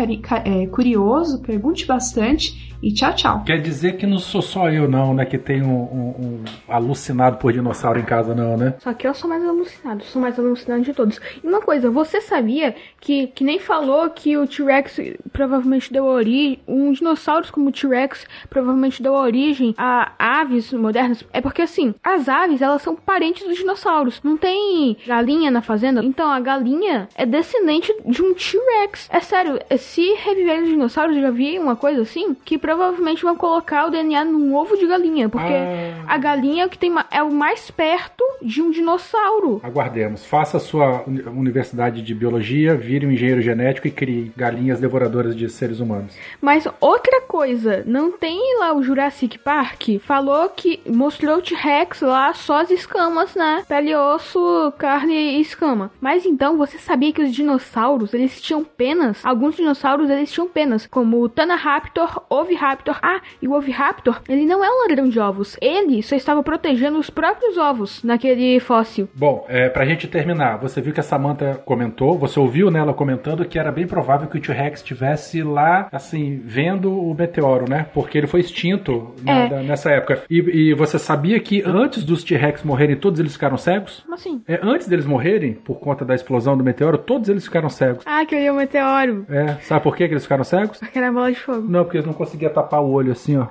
é, 0.45 0.67
curioso, 0.67 1.41
pergunte 1.41 1.86
bastante 1.86 2.71
e 2.81 2.91
tchau, 2.93 3.13
tchau. 3.13 3.43
Quer 3.45 3.62
dizer 3.62 3.97
que 3.97 4.07
não 4.07 4.17
sou 4.17 4.41
só 4.41 4.69
eu, 4.69 4.89
não, 4.89 5.13
né? 5.13 5.23
Que 5.25 5.38
tem 5.38 5.62
um, 5.62 5.81
um- 5.84 6.15
um 6.19 6.43
alucinado 6.67 7.38
por 7.38 7.53
dinossauro 7.53 7.99
em 7.99 8.03
casa, 8.03 8.34
não, 8.34 8.57
né? 8.57 8.73
Só 8.79 8.91
que 8.93 9.07
eu 9.07 9.13
sou 9.13 9.29
mais 9.29 9.43
alucinado, 9.43 10.03
sou 10.12 10.21
mais 10.21 10.38
alucinado 10.38 10.82
de 10.84 10.93
todos. 10.93 11.19
E 11.43 11.47
uma 11.47 11.62
coisa, 11.62 11.89
você 11.89 12.21
sabia 12.21 12.76
que, 13.00 13.28
que 13.28 13.43
nem 13.43 13.60
falou 13.60 14.10
que 14.10 14.38
o 14.38 14.45
T-Rex 14.47 15.00
provavelmente 15.32 15.91
deu 15.91 16.06
origem, 16.06 16.60
um 16.67 16.91
dinossauro 16.91 17.41
como 17.52 17.69
o 17.69 17.71
T-Rex 17.71 18.26
provavelmente 18.50 19.02
deu 19.02 19.13
origem 19.13 19.74
a 19.78 20.12
aves 20.19 20.71
modernas? 20.74 21.24
É 21.34 21.41
porque 21.41 21.62
assim, 21.63 21.93
as 22.04 22.28
aves 22.30 22.62
elas 22.62 22.82
são 22.82 22.95
parentes 22.95 23.47
dos 23.47 23.58
dinossauros. 23.58 24.21
Não 24.24 24.38
tem 24.38 24.97
galinha 25.08 25.50
na 25.50 25.62
fazenda, 25.62 26.04
então 26.04 26.30
a 26.30 26.39
galinha 26.39 27.08
é 27.15 27.26
descendente 27.26 27.93
de 28.06 28.21
um 28.21 28.34
T-Rex. 28.34 29.10
É 29.12 29.19
sério, 29.19 29.60
se 29.78 30.13
reviverem 30.15 30.63
os 30.63 30.69
dinossauros, 30.69 31.15
eu 31.15 31.21
já 31.21 31.32
vi 31.32 31.58
uma 31.58 31.76
coisa 31.76 32.02
assim, 32.02 32.36
que 32.45 32.58
provavelmente 32.58 33.24
vão 33.24 33.36
colocar 33.36 33.88
o 33.88 33.89
DNA 33.89 34.26
num 34.26 34.56
ovo 34.56 34.78
de 34.78 34.86
galinha, 34.86 35.30
porque 35.30 35.54
Ah. 35.54 36.04
a 36.08 36.17
galinha 36.17 36.63
é 36.63 36.65
o 36.65 36.69
que 36.69 36.78
tem 36.78 36.91
é 37.10 37.24
o 37.24 37.32
mais 37.32 37.71
perto 37.71 38.24
de 38.41 38.62
um 38.62 38.69
dinossauro. 38.71 39.62
Aguardemos. 40.02 40.26
Faça 40.26 40.58
a 40.58 40.60
sua 40.60 41.04
uni- 41.08 41.22
universidade 41.22 42.02
de 42.02 42.14
biologia, 42.14 42.76
vire 42.76 43.06
um 43.06 43.12
engenheiro 43.12 43.42
genético 43.42 43.88
e 43.88 43.92
crie 43.92 44.32
galinhas 44.36 44.80
devoradoras 44.80 45.36
de 45.36 45.50
seres 45.50 45.80
humanos. 45.80 46.16
Mas 46.42 46.68
outra 46.80 47.22
coisa, 47.22 47.84
não 47.86 48.12
tem 48.12 48.58
lá 48.60 48.74
o 48.74 48.84
Jurassic 48.84 49.38
Park? 49.38 50.00
Falou 50.02 50.50
que 50.50 50.82
mostrou 50.88 51.38
o 51.38 51.42
T-Rex 51.42 52.02
lá 52.02 52.34
só 52.34 52.62
as 52.62 52.72
escamas, 52.72 53.36
né? 53.36 53.64
Pele, 53.68 53.96
osso, 53.96 54.74
carne 54.78 55.14
e 55.14 55.42
escama. 55.42 55.92
Mas 56.00 56.26
então, 56.26 56.58
você 56.58 56.78
sabia 56.78 57.12
que 57.14 57.22
os 57.22 57.34
dinossauros, 57.34 58.14
eles 58.14 58.42
tinham 58.42 58.64
penas? 58.64 59.24
Alguns 59.24 59.56
dinossauros, 59.56 60.10
eles 60.10 60.32
tinham 60.32 60.48
penas, 60.48 60.88
como 60.88 61.22
o 61.22 61.30
Thanaraptor, 61.30 62.22
Oviraptor. 62.30 62.98
Ah, 63.02 63.22
e 63.42 63.48
o 63.48 63.54
Oviraptor, 63.54 64.22
ele 64.28 64.46
não 64.46 64.64
é 64.64 64.70
um 64.70 64.82
ladrão 64.88 65.10
de 65.10 65.20
ovos. 65.20 65.58
Ele 65.62 66.02
só 66.02 66.16
estava 66.16 66.42
protegendo 66.44 66.98
os 66.98 67.10
próprios 67.10 67.58
ovos 67.58 68.04
naquele 68.04 68.60
fóssil. 68.60 69.08
Bom, 69.14 69.46
é, 69.48 69.70
pra 69.70 69.86
gente 69.91 70.08
terminar, 70.08 70.58
você 70.58 70.82
viu 70.82 70.93
que 70.93 70.99
a 70.99 71.04
Samantha 71.04 71.62
comentou, 71.65 72.17
você 72.17 72.39
ouviu 72.39 72.69
nela 72.71 72.93
comentando 72.93 73.45
que 73.45 73.58
era 73.60 73.71
bem 73.71 73.86
provável 73.88 74.27
que 74.27 74.38
o 74.38 74.41
T-Rex 74.41 74.80
estivesse 74.80 75.41
lá, 75.43 75.88
assim, 75.91 76.41
vendo 76.45 76.91
o 76.97 77.13
meteoro, 77.13 77.69
né? 77.69 77.86
Porque 77.93 78.17
ele 78.17 78.27
foi 78.27 78.39
extinto 78.41 79.13
né, 79.23 79.45
É. 79.45 79.49
da- 79.49 79.63
nessa 79.63 79.91
época. 79.91 80.23
E, 80.30 80.38
e 80.69 80.73
você 80.73 80.97
sabia 80.99 81.39
que 81.39 81.62
antes 81.65 82.04
dos 82.04 82.23
T-Rex 82.23 82.63
morrerem, 82.63 82.95
todos 82.95 83.19
eles 83.19 83.34
ficaram 83.34 83.58
cegos? 83.58 84.01
Como 84.01 84.15
assim? 84.15 84.41
É, 84.47 84.60
antes 84.63 84.88
deles 84.88 85.06
morrerem, 85.06 85.54
por 85.54 85.80
conta 85.80 86.04
da 86.06 86.15
explosão 86.15 86.58
do 86.58 86.63
meteoro, 86.63 86.97
todos 86.97 87.30
eles 87.30 87.45
ficaram 87.45 87.69
cegos. 87.69 88.04
Ah, 88.06 88.25
que 88.25 88.36
eu 88.36 88.39
ia 88.39 88.54
o 88.54 88.56
meteoro. 88.56 89.25
É, 89.30 89.54
sabe 89.62 89.84
por 89.84 89.95
que 89.95 90.04
eles 90.04 90.23
ficaram 90.23 90.43
cegos? 90.43 90.82
Aquela 90.82 91.12
bola 91.12 91.32
de 91.32 91.39
fogo. 91.39 91.65
Não, 91.67 91.84
porque 91.84 91.97
eles 91.97 92.08
não 92.08 92.13
conseguiam 92.13 92.51
tapar 92.51 92.82
o 92.82 92.91
olho 92.91 93.12
assim, 93.12 93.38
ó. 93.38 93.47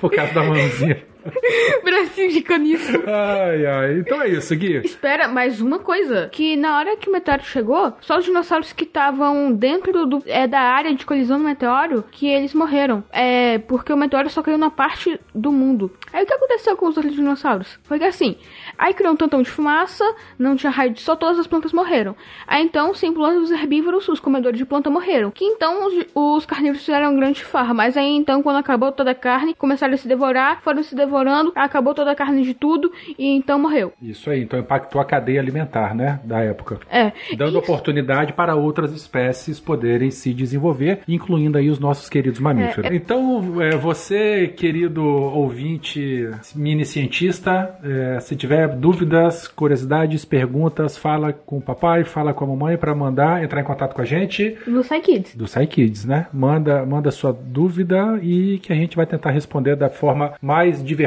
Por 0.00 0.10
causa 0.10 0.32
da 0.34 0.42
mãozinha. 0.42 0.98
Bracinho 1.84 2.30
de 2.30 2.40
caniço. 2.42 2.92
Ai, 3.06 3.66
ai. 3.66 3.98
Então 3.98 4.20
é 4.20 4.28
isso, 4.28 4.54
Gui. 4.56 4.76
Espera, 4.84 5.28
mais 5.28 5.60
uma 5.60 5.78
coisa. 5.78 6.28
Que 6.30 6.56
na 6.56 6.78
hora 6.78 6.96
que 6.96 7.08
o 7.08 7.12
meteoro 7.12 7.42
chegou, 7.44 7.92
só 8.00 8.18
os 8.18 8.24
dinossauros 8.24 8.72
que 8.72 8.84
estavam 8.84 9.52
dentro 9.52 10.06
do, 10.06 10.22
é, 10.26 10.46
da 10.46 10.60
área 10.60 10.94
de 10.94 11.06
colisão 11.06 11.38
do 11.38 11.44
meteoro, 11.44 12.04
que 12.10 12.28
eles 12.28 12.54
morreram. 12.54 13.02
É, 13.12 13.58
porque 13.58 13.92
o 13.92 13.96
meteoro 13.96 14.28
só 14.30 14.42
caiu 14.42 14.58
na 14.58 14.70
parte 14.70 15.18
do 15.34 15.50
mundo. 15.52 15.90
Aí 16.12 16.24
o 16.24 16.26
que 16.26 16.34
aconteceu 16.34 16.76
com 16.76 16.86
os 16.86 16.96
outros 16.96 17.14
dinossauros? 17.14 17.78
Foi 17.84 17.98
que 17.98 18.04
assim, 18.04 18.36
aí 18.78 18.94
criou 18.94 19.12
um 19.12 19.16
tantão 19.16 19.42
de 19.42 19.50
fumaça, 19.50 20.04
não 20.38 20.56
tinha 20.56 20.70
raio 20.70 20.92
de 20.92 21.00
sol, 21.00 21.16
todas 21.16 21.38
as 21.38 21.46
plantas 21.46 21.72
morreram. 21.72 22.14
Aí 22.46 22.62
então, 22.62 22.94
sem 22.94 23.12
plantas, 23.12 23.44
os 23.44 23.50
herbívoros, 23.50 24.08
os 24.08 24.20
comedores 24.20 24.58
de 24.58 24.64
planta 24.64 24.90
morreram. 24.90 25.30
Que 25.30 25.44
então 25.44 25.86
os, 25.86 25.94
os 26.14 26.46
carnívoros 26.46 26.84
fizeram 26.84 27.12
um 27.12 27.16
grande 27.16 27.44
farra. 27.44 27.74
Mas 27.74 27.96
aí 27.96 28.14
então, 28.16 28.42
quando 28.42 28.56
acabou 28.56 28.92
toda 28.92 29.10
a 29.10 29.14
carne, 29.14 29.54
começaram 29.54 29.94
a 29.94 29.96
se 29.96 30.08
devorar, 30.08 30.60
foram 30.62 30.82
se 30.82 30.94
devorando, 31.14 31.52
acabou 31.54 31.94
toda 31.94 32.10
a 32.10 32.14
carne 32.14 32.42
de 32.42 32.54
tudo 32.54 32.90
e 33.16 33.36
então 33.36 33.58
morreu. 33.58 33.92
Isso 34.02 34.28
aí, 34.30 34.42
então 34.42 34.58
impactou 34.58 35.00
a 35.00 35.04
cadeia 35.04 35.40
alimentar, 35.40 35.94
né, 35.94 36.18
da 36.24 36.40
época. 36.40 36.80
É. 36.90 37.12
Dando 37.36 37.50
Isso- 37.50 37.58
oportunidade 37.58 38.32
para 38.32 38.56
outras 38.56 38.92
espécies 38.92 39.60
poderem 39.60 40.10
se 40.10 40.34
desenvolver, 40.34 41.00
incluindo 41.06 41.56
aí 41.56 41.70
os 41.70 41.78
nossos 41.78 42.08
queridos 42.08 42.40
mamíferos. 42.40 42.90
Então, 42.92 43.62
é, 43.62 43.76
você, 43.76 44.48
querido 44.48 45.04
ouvinte, 45.04 46.28
mini 46.56 46.84
cientista, 46.84 47.78
é, 47.84 48.18
se 48.20 48.34
tiver 48.34 48.68
dúvidas, 48.68 49.46
curiosidades, 49.46 50.24
perguntas, 50.24 50.96
fala 50.98 51.32
com 51.32 51.58
o 51.58 51.62
papai, 51.62 52.02
fala 52.04 52.34
com 52.34 52.44
a 52.44 52.48
mamãe 52.48 52.76
para 52.76 52.94
mandar, 52.94 53.42
entrar 53.44 53.60
em 53.60 53.64
contato 53.64 53.94
com 53.94 54.02
a 54.02 54.04
gente 54.04 54.56
No 54.66 54.82
Sai 54.82 55.00
Kids. 55.00 55.36
do 55.36 55.46
SciKids, 55.46 56.04
né? 56.04 56.26
Manda, 56.32 56.84
manda 56.84 57.10
sua 57.10 57.32
dúvida 57.32 58.18
e 58.22 58.58
que 58.58 58.72
a 58.72 58.76
gente 58.76 58.96
vai 58.96 59.06
tentar 59.06 59.30
responder 59.30 59.76
da 59.76 59.88
forma 59.88 60.32
mais 60.42 60.82
divertida 60.84 61.03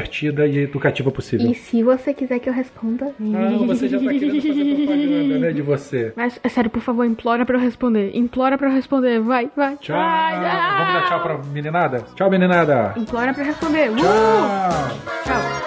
e 0.47 0.59
educativa 0.59 1.11
possível. 1.11 1.49
E 1.49 1.55
se 1.55 1.83
você 1.83 2.13
quiser 2.13 2.39
que 2.39 2.49
eu 2.49 2.53
responda. 2.53 3.07
Ah, 3.07 3.65
você 3.65 3.87
já 3.87 3.99
tá 3.99 4.05
querendo 4.05 4.41
fazer 4.41 4.75
propaganda, 4.75 5.39
né, 5.39 5.51
de 5.51 5.61
você. 5.61 6.13
Mas 6.15 6.39
é 6.43 6.49
sério, 6.49 6.69
por 6.69 6.81
favor, 6.81 7.05
implora 7.05 7.45
pra 7.45 7.57
eu 7.57 7.61
responder. 7.61 8.11
Implora 8.15 8.57
pra 8.57 8.67
eu 8.69 8.73
responder. 8.73 9.19
Vai, 9.19 9.49
vai. 9.55 9.77
Tchau. 9.77 9.95
Vai. 9.95 10.33
Vamos 10.33 10.93
dar 10.93 11.05
tchau 11.07 11.21
pra 11.21 11.37
meninada? 11.51 12.05
Tchau, 12.15 12.29
meninada. 12.29 12.93
Implora 12.97 13.33
pra 13.33 13.43
eu 13.43 13.47
responder. 13.47 13.89
Uh! 13.91 13.95
Tchau. 13.95 15.25
Tchau. 15.25 15.66